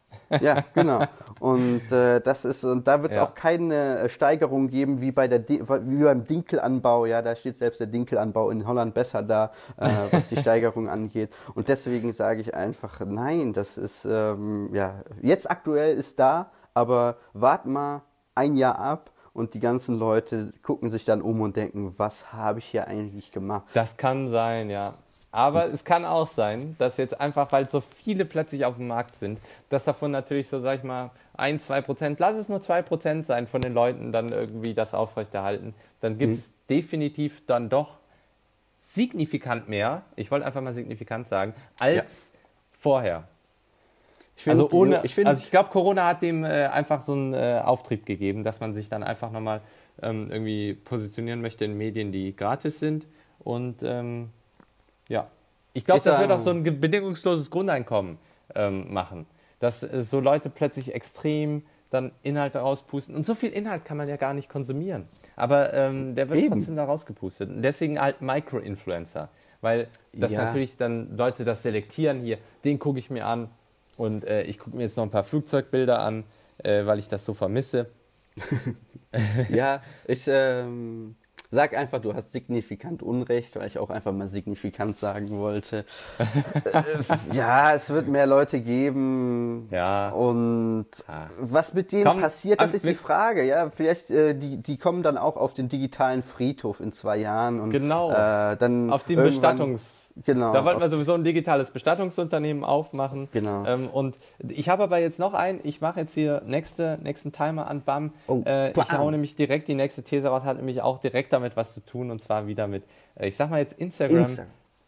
Ja, 0.41 0.65
genau. 0.75 1.03
Und 1.41 1.91
äh, 1.93 2.21
das 2.21 2.45
ist 2.45 2.65
und 2.65 2.87
da 2.87 3.03
wird 3.03 3.13
es 3.13 3.17
Ja. 3.17 3.25
auch 3.25 3.35
keine 3.35 3.99
äh, 4.01 4.09
Steigerung 4.09 4.69
geben 4.69 5.01
wie 5.01 5.13
bei 5.13 5.29
der 5.29 5.47
wie 5.49 6.03
beim 6.03 6.25
Dinkelanbau. 6.25 7.07
Ja, 7.07 7.23
da 7.23 7.35
steht 7.37 7.57
selbst 7.57 7.81
der 7.81 7.87
Dinkelanbau 7.87 8.51
in 8.51 8.67
Holland 8.67 8.95
besser 8.95 9.23
da, 9.23 9.51
äh, 9.77 9.89
was 10.11 10.29
die 10.29 10.37
Steigerung 10.37 10.89
angeht. 10.89 11.31
Und 11.55 11.69
deswegen 11.69 12.13
sage 12.13 12.41
ich 12.41 12.55
einfach, 12.55 13.01
nein, 13.05 13.53
das 13.53 13.77
ist 13.77 14.05
ähm, 14.05 14.71
ja 14.73 15.03
jetzt 15.23 15.51
aktuell 15.51 15.97
ist 15.97 16.19
da, 16.19 16.51
aber 16.73 17.17
wart 17.33 17.67
mal 17.67 18.03
ein 18.35 18.57
Jahr 18.57 18.79
ab. 18.79 19.11
Und 19.33 19.55
die 19.55 19.59
ganzen 19.61 19.99
Leute 19.99 20.53
gucken 20.63 20.91
sich 20.93 21.05
dann 21.05 21.21
um 21.21 21.41
und 21.41 21.57
denken, 21.57 21.93
was 21.97 22.33
habe 22.33 22.61
ich 22.61 22.67
hier 22.67 22.87
eigentlich 22.87 23.33
gemacht? 23.33 23.65
Das 23.75 23.97
kann 23.97 24.29
sein, 24.29 24.71
ja. 24.71 24.95
Aber 25.35 25.65
es 25.65 25.85
kann 25.85 26.05
auch 26.05 26.29
sein, 26.29 26.77
dass 26.79 26.97
jetzt 26.97 27.21
einfach, 27.21 27.51
weil 27.51 27.69
so 27.69 27.81
viele 27.81 28.25
plötzlich 28.25 28.65
auf 28.65 28.77
dem 28.77 28.87
Markt 28.87 29.17
sind, 29.17 29.41
dass 29.69 29.83
davon 29.83 30.13
natürlich 30.13 30.47
so, 30.49 30.61
sag 30.61 30.79
ich 30.79 30.85
mal, 30.85 31.11
ein, 31.37 31.59
zwei 31.59 31.81
Prozent, 31.81 32.21
lass 32.21 32.37
es 32.37 32.49
nur 32.49 32.61
zwei 32.61 32.83
Prozent 32.83 33.27
sein 33.27 33.49
von 33.49 33.61
den 33.61 33.75
Leuten 33.75 34.13
dann 34.13 34.29
irgendwie 34.29 34.75
das 34.75 34.95
aufrechterhalten, 34.95 35.75
dann 36.01 36.19
gibt 36.19 36.35
es 36.35 36.53
definitiv 36.71 37.43
dann 37.49 37.69
doch 37.69 37.97
signifikant 38.81 39.69
mehr, 39.69 40.03
ich 40.15 40.31
wollte 40.31 40.47
einfach 40.47 40.61
mal 40.61 40.73
signifikant 40.73 41.27
sagen, 41.27 41.53
als 41.81 42.31
vorher. 42.71 43.25
Ich 44.37 44.45
find, 44.45 44.53
Also 44.53 44.71
ohne, 44.71 45.01
ich 45.03 45.17
find, 45.17 45.27
also 45.27 45.43
ich 45.43 45.51
glaube, 45.51 45.71
Corona 45.71 46.07
hat 46.07 46.23
dem 46.23 46.45
äh, 46.45 46.67
einfach 46.67 47.03
so 47.03 47.13
einen 47.13 47.35
äh, 47.35 47.61
Auftrieb 47.65 48.07
gegeben, 48.07 48.45
dass 48.45 48.61
man 48.61 48.73
sich 48.73 48.89
dann 48.89 49.03
einfach 49.03 49.33
nochmal 49.33 49.63
ähm, 50.01 50.31
irgendwie 50.31 50.75
positionieren 50.75 51.41
möchte 51.41 51.65
in 51.65 51.77
Medien, 51.77 52.13
die 52.13 52.37
gratis 52.37 52.79
sind. 52.79 53.09
Und 53.41 53.83
ähm, 53.83 54.31
ja, 55.09 55.29
ich 55.73 55.85
glaube, 55.85 56.03
das 56.05 56.19
wird 56.21 56.31
auch 56.31 56.41
so 56.41 56.51
ein 56.51 56.63
bedingungsloses 56.63 57.51
Grundeinkommen 57.51 58.19
ähm, 58.55 58.93
machen, 58.93 59.27
dass 59.59 59.83
äh, 59.83 60.03
so 60.03 60.21
Leute 60.21 60.51
plötzlich 60.51 60.95
extrem 60.95 61.65
dann 61.91 62.13
Inhalte 62.23 62.59
rauspusten. 62.59 63.15
Und 63.15 63.25
so 63.25 63.35
viel 63.35 63.51
Inhalt 63.51 63.85
kann 63.85 63.97
man 63.97 64.09
ja 64.09 64.17
gar 64.17 64.35
nicht 64.35 64.49
konsumieren. 64.49 65.07
Aber 65.37 65.73
ähm, 65.73 66.15
der 66.15 66.29
wird 66.29 66.41
Eben. 66.41 66.53
trotzdem 66.55 66.77
da 66.77 66.85
rausgepustet. 66.85 67.49
Und 67.51 67.63
deswegen 67.63 68.01
halt 68.01 68.21
Micro-Influencer. 68.21 69.29
Weil 69.61 69.89
das 70.13 70.33
Ja. 70.33 70.45
natürlich 70.45 70.77
dann 70.77 71.17
Leute 71.17 71.45
das 71.45 71.63
selektieren 71.63 72.19
hier, 72.19 72.39
den 72.65 72.79
gucke 72.79 72.99
ich 72.99 73.11
mir 73.11 73.27
an 73.27 73.49
und 73.97 74.25
äh, 74.25 74.43
ich 74.43 74.59
gucke 74.59 74.77
mir 74.77 74.83
jetzt 74.83 74.97
noch 74.97 75.05
ein 75.05 75.11
paar 75.11 75.25
Flugzeugbilder 75.25 76.01
an, 76.01 76.25
äh, 76.59 76.85
weil 76.85 76.99
ich 76.99 77.09
das 77.09 77.25
so 77.25 77.33
vermisse. 77.33 77.89
ja, 79.49 79.81
ich 80.07 80.25
ähm, 80.29 81.17
sag 81.55 81.77
einfach, 81.77 82.01
du 82.01 82.15
hast 82.15 82.33
signifikant 82.33 83.03
Unrecht, 83.03 83.57
weil 83.57 83.67
ich 83.67 83.79
auch 83.79 83.91
einfach 83.91 84.13
mal 84.13 84.29
signifikant 84.29 84.97
sagen 84.97 85.31
wollte. 85.39 85.85
ja, 87.33 87.73
es 87.75 87.91
wird 87.91 88.09
mehr 88.09 88.27
Leute 88.27 88.61
geben. 88.61 89.69
Ja. 89.71 90.11
Und 90.11 90.87
Ah. 91.07 91.29
was 91.39 91.75
mit 91.75 91.93
denen 91.93 92.05
Komm, 92.05 92.21
passiert, 92.21 92.61
das 92.61 92.71
ähm, 92.71 92.77
ist 92.77 92.87
die 92.87 92.95
Frage. 92.95 93.45
Ja, 93.45 93.71
vielleicht 93.71 94.11
äh, 94.11 94.35
die, 94.35 94.57
die 94.59 94.77
kommen 94.77 95.03
dann 95.03 95.17
auch 95.17 95.37
auf 95.37 95.55
den 95.55 95.69
digitalen 95.69 96.23
Friedhof 96.23 96.81
in 96.81 96.93
zwei 96.93 97.17
Jahren 97.19 97.61
und 97.61 97.71
Genau. 97.71 98.11
äh, 98.11 98.57
dann 98.57 98.91
Auf 98.91 99.05
den 99.05 99.23
Bestattungs... 99.23 100.13
Genau. 100.25 100.53
Da 100.53 100.65
wollten 100.65 100.81
wir 100.81 100.89
sowieso 100.89 101.15
ein 101.15 101.25
digitales 101.25 101.73
Bestattungsunternehmen 101.73 102.63
aufmachen. 102.63 103.29
Genau. 103.33 103.67
Ähm, 103.67 103.89
und 103.89 104.17
ich 104.49 104.69
habe 104.69 104.85
aber 104.85 104.99
jetzt 104.99 105.19
noch 105.19 105.35
einen, 105.35 105.59
ich 105.65 105.81
mache 105.81 106.01
jetzt 106.01 106.15
hier 106.15 106.41
nächste, 106.47 106.99
nächsten 107.03 107.33
Timer 107.33 107.67
an, 107.69 107.83
bam. 107.83 108.13
Oh, 108.29 108.43
äh, 108.47 108.71
ich 108.71 108.93
hau 108.93 109.11
nämlich 109.11 109.35
direkt 109.35 109.67
die 109.67 109.75
nächste 109.75 110.05
These 110.05 110.29
raus, 110.29 110.45
hat 110.45 110.57
nämlich 110.57 110.83
auch 110.83 111.01
direkt 111.01 111.33
damit 111.33 111.44
was 111.57 111.75
zu 111.75 111.85
tun 111.85 112.11
und 112.11 112.21
zwar 112.21 112.47
wieder 112.47 112.67
mit, 112.67 112.85
äh, 113.15 113.29
ich 113.29 113.37
sag 113.37 113.51
mal 113.51 113.59
jetzt 113.61 113.79
Instagram. 113.79 114.19
Insta. 114.25 114.45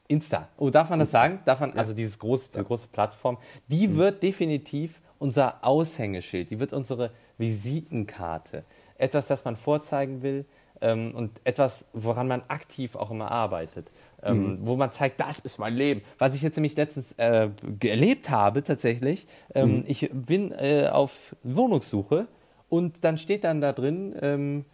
Insta. 0.09 0.49
Oh, 0.57 0.71
darf 0.71 0.89
man 0.91 1.01
das 1.01 1.11
sagen? 1.11 1.41
Darf 1.45 1.61
man, 1.61 1.73
also 1.73 1.93
dieses 1.93 2.19
große, 2.19 2.51
diese 2.53 2.65
große 2.65 2.89
Plattform, 2.89 3.39
die 3.67 3.89
Mhm. 3.89 3.97
wird 3.97 4.23
definitiv 4.23 5.01
unser 5.19 5.65
Aushängeschild, 5.65 6.51
die 6.51 6.61
wird 6.61 6.73
unsere 6.73 7.11
Visitenkarte. 7.39 8.65
Etwas, 8.99 9.27
das 9.27 9.45
man 9.45 9.57
vorzeigen 9.57 10.23
will 10.23 10.45
ähm, 10.81 11.15
und 11.15 11.41
etwas, 11.45 11.87
woran 11.93 12.29
man 12.29 12.43
aktiv 12.49 12.95
auch 12.97 13.11
immer 13.11 13.31
arbeitet. 13.31 13.91
Ähm, 14.23 14.59
Wo 14.63 14.77
man 14.77 14.91
zeigt, 14.93 15.21
das 15.21 15.39
ist 15.41 15.59
mein 15.59 15.75
Leben. 15.75 16.03
Was 16.19 16.35
ich 16.35 16.43
jetzt 16.43 16.57
nämlich 16.57 16.77
letztens 16.77 17.13
äh, 17.13 17.51
erlebt 17.85 18.31
habe, 18.31 18.63
tatsächlich, 18.63 19.27
ähm, 19.55 19.85
ich 19.87 20.11
bin 20.13 20.53
äh, 20.53 20.89
auf 20.91 21.37
Wohnungssuche 21.43 22.27
und 22.69 23.05
dann 23.05 23.19
steht 23.19 23.45
dann 23.45 23.61
da 23.61 23.73
drin, 23.73 24.17
ähm, 24.21 24.65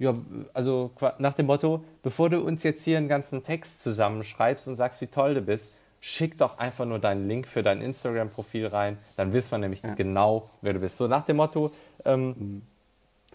ja, 0.00 0.14
also 0.54 0.90
nach 1.18 1.34
dem 1.34 1.46
Motto, 1.46 1.84
bevor 2.02 2.28
du 2.30 2.40
uns 2.40 2.62
jetzt 2.64 2.82
hier 2.82 2.98
einen 2.98 3.06
ganzen 3.08 3.44
Text 3.44 3.82
zusammenschreibst 3.82 4.66
und 4.66 4.74
sagst, 4.74 5.00
wie 5.00 5.06
toll 5.06 5.34
du 5.34 5.42
bist, 5.42 5.74
schick 6.00 6.38
doch 6.38 6.58
einfach 6.58 6.86
nur 6.86 6.98
deinen 6.98 7.28
Link 7.28 7.46
für 7.46 7.62
dein 7.62 7.82
Instagram-Profil 7.82 8.66
rein, 8.66 8.96
dann 9.16 9.32
wissen 9.34 9.52
wir 9.52 9.58
nämlich 9.58 9.82
genau, 9.96 10.48
wer 10.62 10.72
du 10.72 10.80
bist. 10.80 10.96
So 10.96 11.06
nach 11.06 11.24
dem 11.26 11.36
Motto, 11.36 11.70
ähm, 12.06 12.62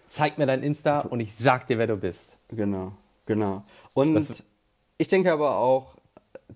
zeig 0.07 0.37
mir 0.39 0.47
dein 0.47 0.63
Insta 0.63 1.01
und 1.01 1.19
ich 1.19 1.35
sag 1.35 1.67
dir, 1.67 1.77
wer 1.77 1.87
du 1.87 1.95
bist. 1.97 2.37
Genau, 2.49 2.91
genau. 3.27 3.63
Und 3.93 4.15
Das- 4.15 4.43
ich 4.97 5.07
denke 5.07 5.31
aber 5.31 5.57
auch, 5.57 5.95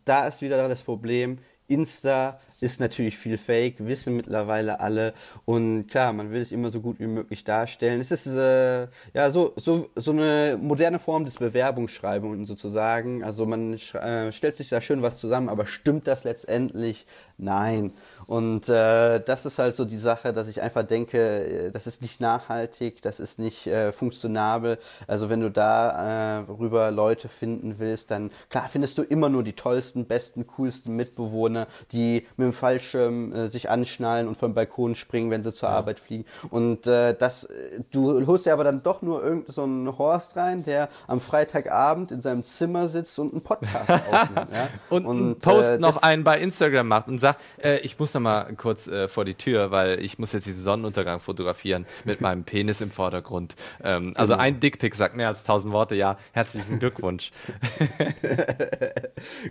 da 0.05 0.25
ist 0.27 0.41
wieder 0.41 0.67
das 0.67 0.81
Problem, 0.81 1.37
Insta 1.69 2.39
ist 2.61 2.79
natürlich 2.79 3.17
viel 3.17 3.37
Fake, 3.37 3.75
wissen 3.79 4.15
mittlerweile 4.15 4.79
alle 4.79 5.13
und 5.45 5.87
klar, 5.87 6.13
man 6.13 6.31
will 6.31 6.41
es 6.41 6.51
immer 6.51 6.71
so 6.71 6.81
gut 6.81 6.99
wie 6.99 7.07
möglich 7.07 7.43
darstellen. 7.43 8.01
Es 8.01 8.11
ist 8.11 8.27
äh, 8.27 8.87
ja 9.13 9.31
so, 9.31 9.53
so, 9.55 9.89
so 9.95 10.11
eine 10.11 10.57
moderne 10.61 10.99
Form 10.99 11.25
des 11.25 11.35
Bewerbungsschreibens 11.35 12.47
sozusagen. 12.47 13.23
Also 13.23 13.45
man 13.45 13.73
äh, 13.73 14.31
stellt 14.31 14.55
sich 14.55 14.69
da 14.69 14.81
schön 14.81 15.01
was 15.01 15.17
zusammen, 15.17 15.49
aber 15.49 15.65
stimmt 15.65 16.07
das 16.07 16.23
letztendlich? 16.23 17.05
Nein. 17.39 17.91
Und 18.27 18.67
äh, 18.67 19.21
das 19.21 19.45
ist 19.45 19.59
halt 19.59 19.73
so 19.73 19.85
die 19.85 19.97
Sache, 19.97 20.33
dass 20.33 20.49
ich 20.49 20.61
einfach 20.61 20.83
denke, 20.83 21.17
äh, 21.17 21.71
das 21.71 21.87
ist 21.87 22.01
nicht 22.01 22.19
nachhaltig, 22.19 23.01
das 23.01 23.19
ist 23.19 23.39
nicht 23.39 23.65
äh, 23.65 23.93
funktionabel. 23.93 24.77
Also 25.07 25.29
wenn 25.29 25.39
du 25.39 25.49
da 25.49 26.39
äh, 26.39 26.51
rüber 26.51 26.91
Leute 26.91 27.29
finden 27.29 27.75
willst, 27.79 28.11
dann 28.11 28.29
klar 28.49 28.67
findest 28.69 28.97
du 28.97 29.03
immer 29.03 29.29
nur 29.29 29.43
die 29.43 29.53
tollsten, 29.53 30.05
besten, 30.05 30.45
coolsten 30.47 30.97
Mitbewohner, 30.97 31.67
die 31.93 32.27
mit 32.35 32.47
dem 32.47 32.53
Fallschirm 32.53 33.31
äh, 33.33 33.47
sich 33.47 33.69
anschnallen 33.69 34.27
und 34.27 34.35
vom 34.35 34.53
Balkon 34.53 34.95
springen, 34.95 35.31
wenn 35.31 35.41
sie 35.41 35.53
zur 35.53 35.69
Arbeit 35.69 35.99
fliegen. 35.99 36.25
Und 36.49 36.87
äh, 36.87 37.15
das, 37.17 37.45
äh, 37.45 37.79
du 37.91 38.27
holst 38.27 38.45
dir 38.45 38.53
aber 38.53 38.65
dann 38.65 38.83
doch 38.83 39.01
nur 39.01 39.23
irgendeinen 39.23 39.53
so 39.53 39.63
einen 39.63 39.97
Horst 39.97 40.35
rein, 40.35 40.65
der 40.65 40.89
am 41.07 41.21
Freitagabend 41.21 42.11
in 42.11 42.21
seinem 42.21 42.43
Zimmer 42.43 42.89
sitzt 42.89 43.17
und 43.17 43.31
einen 43.31 43.41
Podcast 43.41 43.89
aufnimmt. 44.11 44.51
Ja? 44.51 44.69
Und, 44.89 45.07
einen 45.07 45.39
Post 45.39 45.71
äh, 45.71 45.79
noch 45.79 46.01
einen 46.01 46.25
bei 46.25 46.37
Instagram 46.39 46.87
macht 46.89 47.07
und 47.07 47.17
sagt, 47.17 47.28
äh, 47.61 47.79
ich 47.79 47.97
muss 47.99 48.13
noch 48.13 48.21
mal 48.21 48.53
kurz 48.55 48.87
äh, 48.87 49.07
vor 49.07 49.25
die 49.25 49.35
Tür, 49.35 49.71
weil 49.71 49.99
ich 50.03 50.19
muss 50.19 50.33
jetzt 50.33 50.47
diesen 50.47 50.63
Sonnenuntergang 50.63 51.19
fotografieren 51.19 51.85
mit 52.05 52.21
meinem 52.21 52.43
Penis 52.43 52.81
im 52.81 52.91
Vordergrund. 52.91 53.55
Ähm, 53.83 54.13
Also 54.15 54.33
Genau. 54.33 54.43
ein 54.43 54.59
Dickpick 54.59 54.95
sagt 54.95 55.15
mehr 55.15 55.27
als 55.27 55.43
tausend 55.43 55.73
Worte. 55.73 55.95
Ja, 55.95 56.17
herzlichen 56.33 56.79
Glückwunsch. 56.79 57.31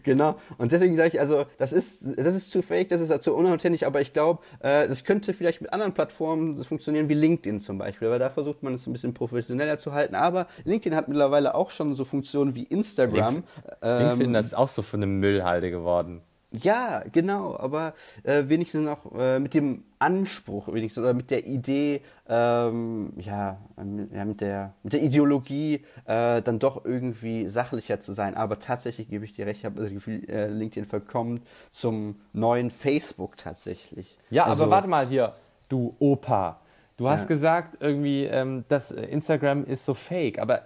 Genau. 0.02 0.36
Und 0.56 0.72
deswegen 0.72 0.96
sage 0.96 1.08
ich, 1.08 1.20
also, 1.20 1.44
das 1.58 1.72
ist, 1.72 2.02
das 2.16 2.34
ist 2.34 2.50
zu 2.50 2.62
fake, 2.62 2.88
das 2.88 3.00
ist 3.00 3.22
zu 3.22 3.34
unauthentisch, 3.34 3.82
aber 3.82 4.00
ich 4.00 4.12
glaube, 4.12 4.40
äh, 4.60 4.88
das 4.88 5.04
könnte 5.04 5.34
vielleicht 5.34 5.60
mit 5.60 5.72
anderen 5.72 5.92
Plattformen 5.92 6.62
funktionieren, 6.64 7.08
wie 7.08 7.14
LinkedIn 7.14 7.60
zum 7.60 7.78
Beispiel, 7.78 8.08
weil 8.10 8.18
da 8.18 8.30
versucht 8.30 8.62
man 8.62 8.74
es 8.74 8.86
ein 8.86 8.92
bisschen 8.92 9.14
professioneller 9.14 9.78
zu 9.78 9.92
halten. 9.92 10.14
Aber 10.14 10.46
LinkedIn 10.64 10.96
hat 10.96 11.08
mittlerweile 11.08 11.54
auch 11.54 11.70
schon 11.70 11.94
so 11.94 12.04
Funktionen 12.04 12.54
wie 12.54 12.64
Instagram. 12.64 13.42
Ähm, 13.82 14.08
LinkedIn, 14.08 14.32
das 14.32 14.46
ist 14.46 14.54
auch 14.54 14.68
so 14.68 14.82
von 14.82 15.02
einem 15.02 15.20
Müllhalde 15.20 15.70
geworden. 15.70 16.22
Ja, 16.50 17.02
genau, 17.12 17.56
aber 17.58 17.92
äh, 18.22 18.44
wenigstens 18.46 18.82
noch 18.82 19.12
äh, 19.14 19.38
mit 19.38 19.52
dem 19.54 19.84
Anspruch, 19.98 20.68
wenigstens, 20.72 21.02
oder 21.02 21.12
mit 21.12 21.30
der 21.30 21.46
Idee, 21.46 22.00
ähm, 22.28 23.12
ja, 23.18 23.58
ähm, 23.78 24.08
ja, 24.14 24.24
mit 24.24 24.40
der, 24.40 24.72
mit 24.82 24.94
der 24.94 25.02
Ideologie, 25.02 25.84
äh, 26.06 26.40
dann 26.40 26.58
doch 26.58 26.84
irgendwie 26.84 27.48
sachlicher 27.48 28.00
zu 28.00 28.12
sein. 28.12 28.34
Aber 28.34 28.58
tatsächlich 28.60 29.08
gebe 29.10 29.24
ich 29.26 29.34
dir 29.34 29.46
recht, 29.46 29.60
ich 29.60 29.64
habe 29.66 29.80
das 29.82 29.90
Gefühl, 29.90 30.28
äh, 30.30 30.48
LinkedIn 30.48 30.86
verkommt 30.88 31.42
zum 31.70 32.16
neuen 32.32 32.70
Facebook 32.70 33.36
tatsächlich. 33.36 34.16
Ja, 34.30 34.44
Also, 34.44 34.62
aber 34.64 34.70
warte 34.72 34.88
mal 34.88 35.06
hier, 35.06 35.34
du 35.68 35.94
Opa. 35.98 36.60
Du 36.96 37.08
hast 37.08 37.24
Ja. 37.24 37.28
gesagt, 37.28 37.76
irgendwie, 37.80 38.24
ähm, 38.24 38.64
dass 38.68 38.90
äh, 38.90 39.02
Instagram 39.06 39.64
ist 39.64 39.84
so 39.84 39.94
fake, 39.94 40.38
aber 40.38 40.62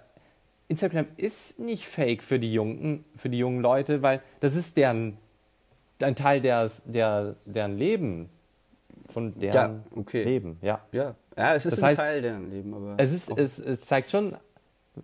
Instagram 0.69 1.07
ist 1.17 1.59
nicht 1.59 1.87
fake 1.87 2.23
für 2.23 2.39
die 2.39 2.53
jungen, 2.53 3.03
für 3.15 3.29
die 3.29 3.37
jungen 3.37 3.61
Leute, 3.61 4.01
weil 4.01 4.21
das 4.39 4.55
ist 4.55 4.77
deren 4.77 5.17
ein 6.03 6.15
Teil 6.15 6.41
deres, 6.41 6.83
der, 6.85 7.35
deren 7.45 7.77
Leben. 7.77 8.29
Von 9.09 9.37
deren 9.37 9.53
Ja, 9.53 9.83
okay. 9.95 10.23
Leben, 10.23 10.57
ja. 10.61 10.79
Ja, 10.91 11.15
ja 11.35 11.55
es 11.55 11.65
ist 11.65 11.73
Das 11.73 11.83
ein 11.83 11.89
heißt, 11.89 12.01
Teil 12.01 12.21
deren 12.21 12.49
Leben, 12.49 12.73
aber. 12.73 12.95
Es, 12.97 13.11
ist, 13.11 13.37
es, 13.37 13.59
es 13.59 13.81
zeigt 13.81 14.11
schon 14.11 14.35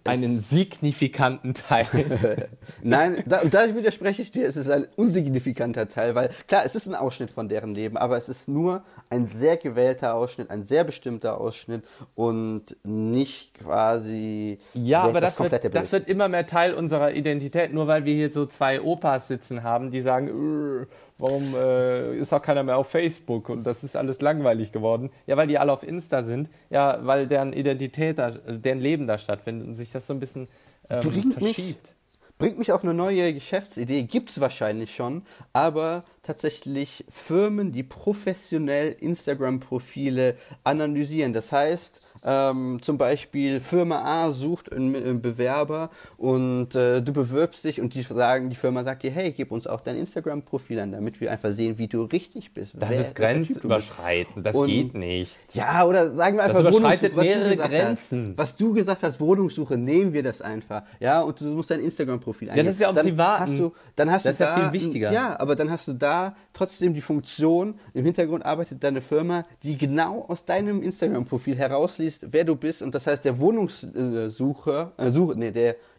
einen 0.04 0.40
signifikanten 0.40 1.56
Teil. 1.56 1.88
Nein, 2.84 3.24
da, 3.26 3.42
und 3.42 3.54
da 3.54 3.74
widerspreche 3.76 4.22
ich 4.22 4.30
dir, 4.30 4.48
es 4.48 4.56
ist 4.56 4.70
ein 4.70 4.88
unsignifikanter 4.96 5.88
Teil, 5.88 6.14
weil 6.14 6.30
klar, 6.48 6.62
es 6.64 6.76
ist 6.76 6.88
ein 6.88 6.94
Ausschnitt 6.94 7.32
von 7.32 7.50
deren 7.50 7.74
Leben, 7.74 7.98
aber 7.98 8.16
es 8.18 8.30
ist 8.30 8.48
nur 8.48 8.84
ein 9.10 9.26
sehr 9.26 9.58
gewählter 9.58 10.14
Ausschnitt, 10.14 10.52
ein 10.52 10.64
sehr 10.64 10.84
bestimmter 10.84 11.40
Ausschnitt 11.40 11.86
und 12.16 12.78
nicht 12.84 13.56
quasi 13.56 14.60
Ja, 14.76 15.02
aber 15.02 15.22
das, 15.22 15.38
komplette 15.38 15.64
wird, 15.66 15.76
das 15.76 15.92
wird 15.92 16.08
immer 16.08 16.28
mehr 16.28 16.46
Teil 16.46 16.76
unserer 16.76 17.14
Identität, 17.14 17.74
nur 17.74 17.88
weil 17.88 18.06
wir 18.06 18.14
hier 18.14 18.32
so 18.32 18.46
zwei 18.46 18.82
Opas 18.82 19.28
sitzen 19.28 19.64
haben, 19.64 19.90
die 19.90 20.02
sagen, 20.02 20.84
"Äh, 20.84 20.86
warum 21.20 21.54
äh, 21.56 22.16
ist 22.16 22.34
auch 22.34 22.42
keiner 22.42 22.64
mehr 22.64 22.78
auf 22.78 22.90
Facebook 22.90 23.50
und 23.50 23.66
das 23.68 23.84
ist 23.84 23.96
alles 23.96 24.22
langweilig 24.22 24.72
geworden. 24.72 25.12
Ja, 25.28 25.38
weil 25.38 25.48
die 25.48 25.58
alle 25.60 25.72
auf 25.72 25.84
Insta 25.84 26.24
sind, 26.24 26.50
ja, 26.70 27.00
weil 27.04 27.28
deren 27.28 27.54
Identität, 27.54 28.18
da, 28.18 28.32
deren 28.32 28.80
Leben 28.80 29.06
da 29.06 29.18
stattfindet 29.18 29.68
und 29.68 29.74
sich 29.76 29.92
das 29.92 30.08
so 30.08 30.14
ein 30.14 30.20
bisschen 30.20 30.48
ähm, 30.90 31.02
Bringt 31.02 31.42
mich- 31.42 31.56
verschiebt. 31.56 31.94
Bringt 32.38 32.58
mich 32.58 32.72
auf 32.72 32.84
eine 32.84 32.94
neue 32.94 33.34
Geschäftsidee, 33.34 34.04
gibt's 34.04 34.40
wahrscheinlich 34.40 34.96
schon, 34.96 35.24
aber 35.52 36.06
tatsächlich 36.34 37.04
Firmen, 37.10 37.72
die 37.72 37.82
professionell 37.82 38.96
Instagram-Profile 39.00 40.36
analysieren. 40.64 41.34
Das 41.34 41.52
heißt, 41.52 42.18
ähm, 42.24 42.80
zum 42.84 43.00
Beispiel 43.00 43.60
Firma 43.60 44.04
A 44.04 44.32
sucht 44.32 44.72
einen, 44.72 44.96
einen 44.96 45.22
Bewerber 45.24 45.90
und 46.18 46.76
äh, 46.76 47.02
du 47.02 47.14
bewirbst 47.14 47.64
dich 47.64 47.82
und 47.82 47.96
die 47.96 48.04
sagen, 48.04 48.52
die 48.52 48.56
Firma 48.56 48.84
sagt 48.84 49.02
dir, 49.02 49.10
hey, 49.10 49.32
gib 49.32 49.52
uns 49.52 49.66
auch 49.66 49.82
dein 49.82 49.96
Instagram-Profil 49.96 50.80
an, 50.80 50.92
damit 50.92 51.20
wir 51.20 51.32
einfach 51.32 51.52
sehen, 51.52 51.80
wie 51.80 51.88
du 51.88 52.04
richtig 52.04 52.54
bist. 52.54 52.74
Das 52.78 52.90
Wer- 52.92 53.02
ist 53.02 53.16
grenzüberschreitend. 53.16 54.46
Das 54.46 54.56
Und- 54.56 54.68
geht 54.68 54.94
nicht. 54.94 55.40
Ja, 55.54 55.84
oder 55.86 56.14
sagen 56.16 56.38
wir 56.38 56.44
einfach 56.44 56.62
Das 56.64 56.76
überschreitet 56.76 57.14
du 57.14 57.22
mehrere 57.22 57.56
Grenzen. 57.58 58.30
Hast. 58.30 58.38
Was 58.38 58.56
du 58.56 58.74
gesagt 58.74 59.02
hast, 59.02 59.20
Wohnungssuche, 59.20 59.78
nehmen 59.78 60.14
wir 60.14 60.22
das 60.22 60.44
einfach. 60.44 60.84
Ja, 61.00 61.22
und 61.22 61.42
du 61.42 61.46
musst 61.46 61.72
dein 61.72 61.80
Instagram-Profil 61.80 62.50
eingeben. 62.52 62.68
das 62.68 62.76
ist 62.76 62.82
ja 62.82 62.90
auch 62.90 62.94
dann 62.94 63.08
Privaten. 63.08 63.42
Hast 63.42 63.58
du, 63.58 63.74
dann 63.96 64.12
hast 64.12 64.26
Das 64.28 64.38
du 64.38 64.44
ist 64.44 64.48
ja 64.48 64.56
da, 64.56 64.70
viel 64.70 64.80
wichtiger. 64.82 65.12
Ja, 65.12 65.40
aber 65.40 65.56
dann 65.56 65.72
hast 65.72 65.88
du 65.88 65.94
da 65.94 66.19
trotzdem 66.54 66.94
die 66.94 67.02
Funktion, 67.02 67.76
im 67.94 68.06
Hintergrund 68.06 68.46
arbeitet 68.46 68.84
deine 68.84 69.02
Firma, 69.02 69.46
die 69.64 69.78
genau 69.78 70.26
aus 70.28 70.46
deinem 70.46 70.82
Instagram-Profil 70.82 71.56
herausliest, 71.56 72.28
wer 72.32 72.44
du 72.44 72.56
bist. 72.56 72.82
Und 72.82 72.96
das 72.96 73.08
heißt, 73.08 73.26
der 73.26 73.40
Wohnungssucher, 73.40 74.94
äh, 74.98 75.10
Suche, 75.10 75.36
nee, 75.38 75.52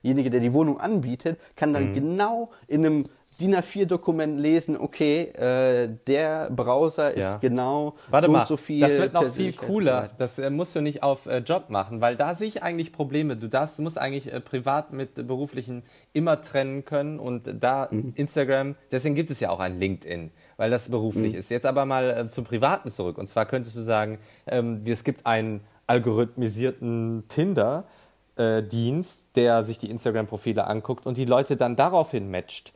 derjenige, 0.02 0.30
der 0.30 0.40
die 0.40 0.52
Wohnung 0.52 0.80
anbietet, 0.80 1.38
kann 1.56 1.70
Mhm. 1.70 1.74
dann 1.74 1.94
genau 1.94 2.50
in 2.68 2.84
einem 2.86 3.04
DIN 3.38 3.54
A4-Dokument 3.56 4.38
lesen, 4.38 4.76
okay, 4.76 5.22
äh, 5.32 5.88
der 6.06 6.50
Browser 6.50 7.10
ist 7.12 7.20
Ja. 7.24 7.36
genau 7.38 7.94
Warte 8.10 8.26
so 8.26 8.32
mal, 8.32 8.40
und 8.40 8.48
so 8.48 8.56
viel. 8.58 8.80
das 8.80 8.98
wird 8.98 9.14
noch 9.14 9.32
viel 9.32 9.54
cooler. 9.54 10.10
Das 10.18 10.38
äh, 10.38 10.50
musst 10.50 10.76
du 10.76 10.82
nicht 10.82 11.02
auf 11.02 11.24
äh, 11.24 11.38
Job 11.38 11.70
machen, 11.70 12.02
weil 12.02 12.16
da 12.16 12.34
sehe 12.34 12.48
ich 12.48 12.62
eigentlich 12.62 12.92
Probleme. 12.92 13.36
Du 13.36 13.48
darfst, 13.48 13.78
du 13.78 13.82
musst 13.82 13.96
eigentlich 13.96 14.30
äh, 14.30 14.40
privat 14.40 14.92
mit 14.92 15.14
beruflichen 15.26 15.84
immer 16.12 16.42
trennen 16.42 16.84
können 16.84 17.18
und 17.18 17.50
da 17.60 17.88
Mhm. 17.90 18.12
Instagram, 18.14 18.74
deswegen 18.92 19.14
gibt 19.14 19.30
es 19.30 19.40
ja 19.40 19.48
auch 19.48 19.60
ein 19.60 19.78
LinkedIn, 19.80 20.32
weil 20.58 20.70
das 20.70 20.90
beruflich 20.90 21.32
Mhm. 21.32 21.38
ist. 21.38 21.50
Jetzt 21.50 21.64
aber 21.64 21.86
mal 21.86 22.10
äh, 22.10 22.30
zum 22.30 22.44
Privaten 22.44 22.90
zurück. 22.90 23.16
Und 23.16 23.26
zwar 23.26 23.46
könntest 23.46 23.74
du 23.74 23.80
sagen, 23.80 24.18
ähm, 24.48 24.82
es 24.86 25.02
gibt 25.02 25.24
einen 25.24 25.62
algorithmisierten 25.86 27.24
Tinder. 27.28 27.84
Äh, 28.40 28.62
Dienst, 28.62 29.37
der 29.37 29.62
sich 29.64 29.79
die 29.79 29.90
Instagram-Profile 29.90 30.66
anguckt 30.66 31.07
und 31.07 31.18
die 31.18 31.26
Leute 31.26 31.57
dann 31.57 31.76
daraufhin 31.76 32.31
matcht. 32.31 32.72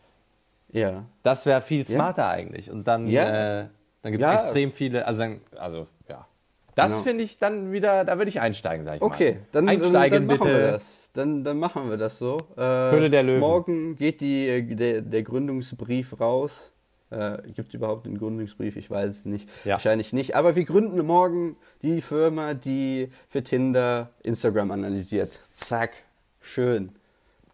Ja. 0.70 1.04
Das 1.22 1.46
wäre 1.46 1.60
viel 1.62 1.86
smarter 1.86 2.28
eigentlich. 2.28 2.70
Und 2.70 2.86
dann, 2.88 3.06
Ja. 3.06 3.60
äh, 3.62 3.66
dann 4.02 4.12
gibt 4.12 4.24
es 4.24 4.28
Ja. 4.28 4.34
extrem 4.34 4.70
viele, 4.72 5.06
also, 5.06 5.22
dann, 5.22 5.40
also 5.56 5.86
ja. 6.08 6.26
Das 6.74 6.88
Genau. 6.92 7.02
finde 7.04 7.24
ich 7.24 7.38
dann 7.38 7.70
wieder, 7.72 8.04
da 8.04 8.18
würde 8.18 8.28
ich 8.28 8.40
einsteigen, 8.40 8.84
sag 8.84 8.96
ich 8.96 9.02
Okay, 9.02 9.32
mal. 9.34 9.40
dann, 9.52 9.68
einsteigen 9.68 9.92
dann, 9.92 10.10
dann 10.10 10.38
machen 10.38 10.48
bitte. 10.48 10.58
wir 10.60 10.72
das. 10.72 11.10
Dann, 11.12 11.44
dann 11.44 11.58
machen 11.60 11.88
wir 11.90 11.96
das 11.96 12.18
so. 12.18 12.36
Äh, 12.56 12.60
Höhle 12.90 13.08
der 13.08 13.22
Löwen. 13.22 13.38
Morgen 13.38 13.94
geht 13.96 14.20
die, 14.20 14.48
äh, 14.48 14.62
der, 14.62 15.00
der 15.00 15.22
Gründungsbrief 15.22 16.18
raus. 16.18 16.72
Äh, 17.14 17.50
Gibt 17.52 17.68
es 17.68 17.74
überhaupt 17.74 18.06
einen 18.06 18.18
Gründungsbrief? 18.18 18.76
Ich 18.76 18.90
weiß 18.90 19.10
es 19.10 19.24
nicht. 19.24 19.48
Ja. 19.64 19.72
Wahrscheinlich 19.74 20.12
nicht. 20.12 20.34
Aber 20.36 20.56
wir 20.56 20.64
gründen 20.64 21.04
morgen 21.06 21.56
die 21.82 22.00
Firma, 22.00 22.54
die 22.54 23.10
für 23.28 23.42
Tinder 23.42 24.10
Instagram 24.22 24.70
analysiert. 24.70 25.30
Zack. 25.52 25.92
Schön. 26.40 26.90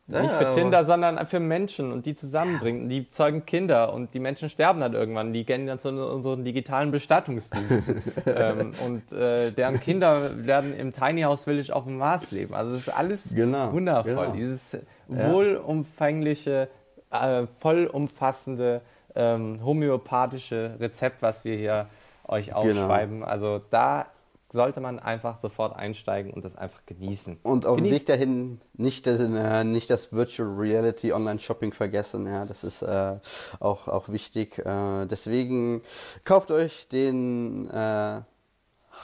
Nicht 0.08 0.24
Ja, 0.24 0.28
für 0.38 0.54
Tinder, 0.56 0.82
sondern 0.84 1.24
für 1.28 1.38
Menschen 1.38 1.92
und 1.92 2.04
die 2.04 2.16
zusammenbringen. 2.16 2.88
Die 2.88 3.08
zeugen 3.10 3.46
Kinder 3.46 3.92
und 3.92 4.12
die 4.12 4.18
Menschen 4.18 4.48
sterben 4.48 4.80
dann 4.80 4.92
irgendwann. 4.92 5.32
Die 5.32 5.44
gehen 5.44 5.68
dann 5.68 5.78
zu 5.78 5.90
unseren 5.90 6.44
digitalen 6.44 6.90
Bestattungsdiensten. 6.90 8.02
ähm, 8.26 8.72
und 8.84 9.12
äh, 9.12 9.52
deren 9.52 9.78
Kinder 9.78 10.44
werden 10.44 10.74
im 10.76 10.92
Tiny 10.92 11.20
House 11.22 11.44
Village 11.44 11.72
auf 11.72 11.84
dem 11.84 11.98
Mars 11.98 12.32
leben. 12.32 12.54
Also 12.54 12.72
es 12.72 12.88
ist 12.88 12.88
alles 12.88 13.34
Genau, 13.36 13.72
wundervoll. 13.72 14.14
genau. 14.14 14.32
Dieses 14.32 14.78
wohlumfängliche, 15.06 16.68
äh, 17.10 17.46
vollumfassende, 17.46 18.80
ähm, 19.14 19.64
homöopathische 19.64 20.76
Rezept, 20.80 21.22
was 21.22 21.44
wir 21.44 21.56
hier 21.56 21.86
euch 22.28 22.46
Genau. 22.46 22.58
aufschreiben. 22.58 23.24
Also 23.24 23.60
da 23.70 24.06
sollte 24.52 24.80
man 24.80 24.98
einfach 24.98 25.38
sofort 25.38 25.76
einsteigen 25.76 26.32
und 26.32 26.44
das 26.44 26.56
einfach 26.56 26.80
genießen. 26.86 27.38
Und 27.44 27.66
auf 27.66 27.76
dem 27.76 27.84
Weg 27.84 28.06
dahin 28.06 28.60
nicht 28.74 29.06
das, 29.06 29.20
äh, 29.20 29.64
nicht 29.64 29.90
das 29.90 30.12
Virtual 30.12 30.48
Reality 30.48 31.12
Online 31.12 31.38
Shopping 31.38 31.72
vergessen. 31.72 32.26
Ja, 32.26 32.44
das 32.44 32.64
ist 32.64 32.82
äh, 32.82 33.18
auch, 33.60 33.86
auch 33.86 34.08
wichtig. 34.08 34.58
Äh, 34.58 35.06
deswegen 35.06 35.82
kauft 36.24 36.50
euch 36.50 36.88
den 36.88 37.70
äh, 37.70 38.22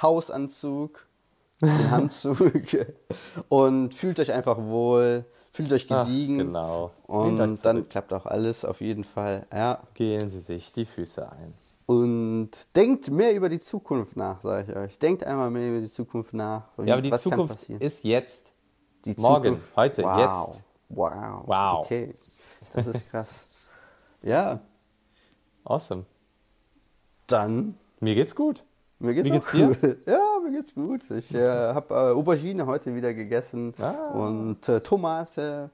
Hausanzug, 0.03 1.07
den 1.63 1.91
Handzug 1.91 2.53
und 3.49 3.95
fühlt 3.95 4.19
euch 4.21 4.33
einfach 4.33 4.59
wohl, 4.59 5.25
fühlt 5.57 5.73
euch 5.73 5.87
Ach, 5.91 6.07
gediegen. 6.07 6.39
genau. 6.39 6.91
Lehnt 7.09 7.41
euch 7.41 7.51
Und 7.51 7.65
dann 7.65 7.89
klappt 7.89 8.13
auch 8.13 8.27
alles 8.27 8.65
auf 8.65 8.81
jeden 8.81 9.05
Fall. 9.05 9.47
Ja. 9.53 9.81
Gehen 9.95 10.29
Sie 10.29 10.41
sich 10.41 10.73
die 10.73 10.85
Füße 10.85 11.31
ein. 11.31 11.53
Und 11.87 12.51
denkt 12.75 13.11
mehr 13.11 13.35
über 13.35 13.49
die 13.49 13.61
Zukunft 13.61 14.17
nach, 14.17 14.41
sage 14.41 14.71
ich 14.71 14.77
euch. 14.77 14.99
Denkt 14.99 15.25
einmal 15.25 15.51
mehr 15.51 15.71
über 15.71 15.81
die 15.81 15.91
Zukunft 15.91 16.35
nach. 16.35 16.65
Ja, 16.85 16.95
aber 16.95 17.03
die 17.03 17.11
Was 17.13 17.23
Zukunft 17.23 17.69
ist 17.71 18.05
jetzt. 18.05 18.53
Die 19.05 19.15
Morgen, 19.19 19.61
heute, 19.77 20.03
wow. 20.03 20.49
jetzt. 20.49 20.63
Wow. 20.89 21.43
Wow. 21.47 21.85
Okay, 21.85 22.15
das 22.75 22.87
ist 22.89 23.09
krass. 23.09 23.71
ja, 24.23 24.59
Awesome. 25.65 26.05
dann. 27.29 27.77
Mir 28.01 28.15
geht's 28.15 28.35
gut. 28.35 28.65
Mir 28.99 29.15
geht's, 29.15 29.29
auch 29.29 29.33
geht's 29.33 29.51
dir? 29.53 29.69
gut. 29.69 29.99
Ja, 30.07 30.19
mir 30.47 30.59
geht's 30.59 30.75
gut. 30.75 31.11
Ich 31.11 31.35
äh, 31.35 31.47
habe 31.75 31.95
äh, 31.95 32.13
Aubergine 32.15 32.67
heute 32.67 32.95
wieder 32.95 33.15
gegessen 33.15 33.75
Ah. 33.81 34.11
und 34.13 34.69
äh, 34.69 34.81
Tomate 34.81 35.71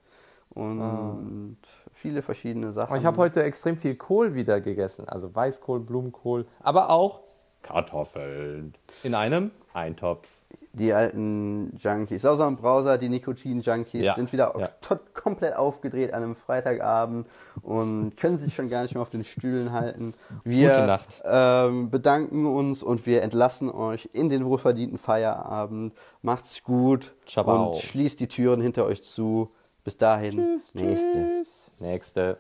und 0.51 1.57
viele 1.95 2.23
verschiedene 2.23 2.73
Sachen. 2.73 2.97
Ich 2.97 3.05
habe 3.05 3.17
heute 3.17 3.43
extrem 3.43 3.77
viel 3.77 3.95
Kohl 3.95 4.35
wieder 4.35 4.61
gegessen. 4.61 5.09
Also 5.09 5.35
Weißkohl, 5.35 5.81
Blumenkohl, 5.81 6.47
aber 6.61 6.91
auch 6.91 7.21
Kartoffeln. 7.63 8.75
In 9.03 9.15
einem 9.15 9.51
Eintopf. 9.73 10.29
Die 10.75 10.93
alten 10.93 11.77
Junkies, 11.79 12.23
Sauser 12.23 12.47
und 12.47 12.61
Browser, 12.61 12.97
die 12.97 13.09
Nikotin-Junkies, 13.09 14.05
Ja, 14.05 14.15
sind 14.15 14.33
wieder 14.33 14.55
ja. 14.59 14.99
komplett 15.13 15.55
aufgedreht 15.57 16.15
an 16.15 16.23
einem 16.23 16.37
Freitagabend 16.37 17.27
und 17.63 18.17
können 18.17 18.39
sich 18.39 18.55
schon 18.55 18.71
gar 18.71 18.83
nicht 18.83 18.95
mehr 18.95 19.03
auf 19.03 19.11
den 19.11 19.25
Stühlen 19.25 19.73
halten. 19.73 20.15
Wir 20.45 20.71
Gute 20.71 20.87
Nacht. 20.87 21.23
Ähm, 21.25 21.91
bedanken 21.91 22.47
uns 22.47 22.83
und 22.83 23.07
wir 23.07 23.23
entlassen 23.23 23.71
euch 23.71 24.09
in 24.13 24.29
den 24.29 24.45
wohlverdienten 24.45 24.99
Feierabend. 24.99 25.93
Macht's 26.23 26.63
gut 26.63 27.15
Ciao. 27.27 27.69
und 27.69 27.77
schließt 27.77 28.21
die 28.21 28.29
Türen 28.29 28.61
hinter 28.61 28.87
euch 28.87 29.03
zu. 29.03 29.51
Bis 29.85 29.97
dahin, 29.97 30.59
nächste. 30.75 31.43
Nächste. 31.81 32.39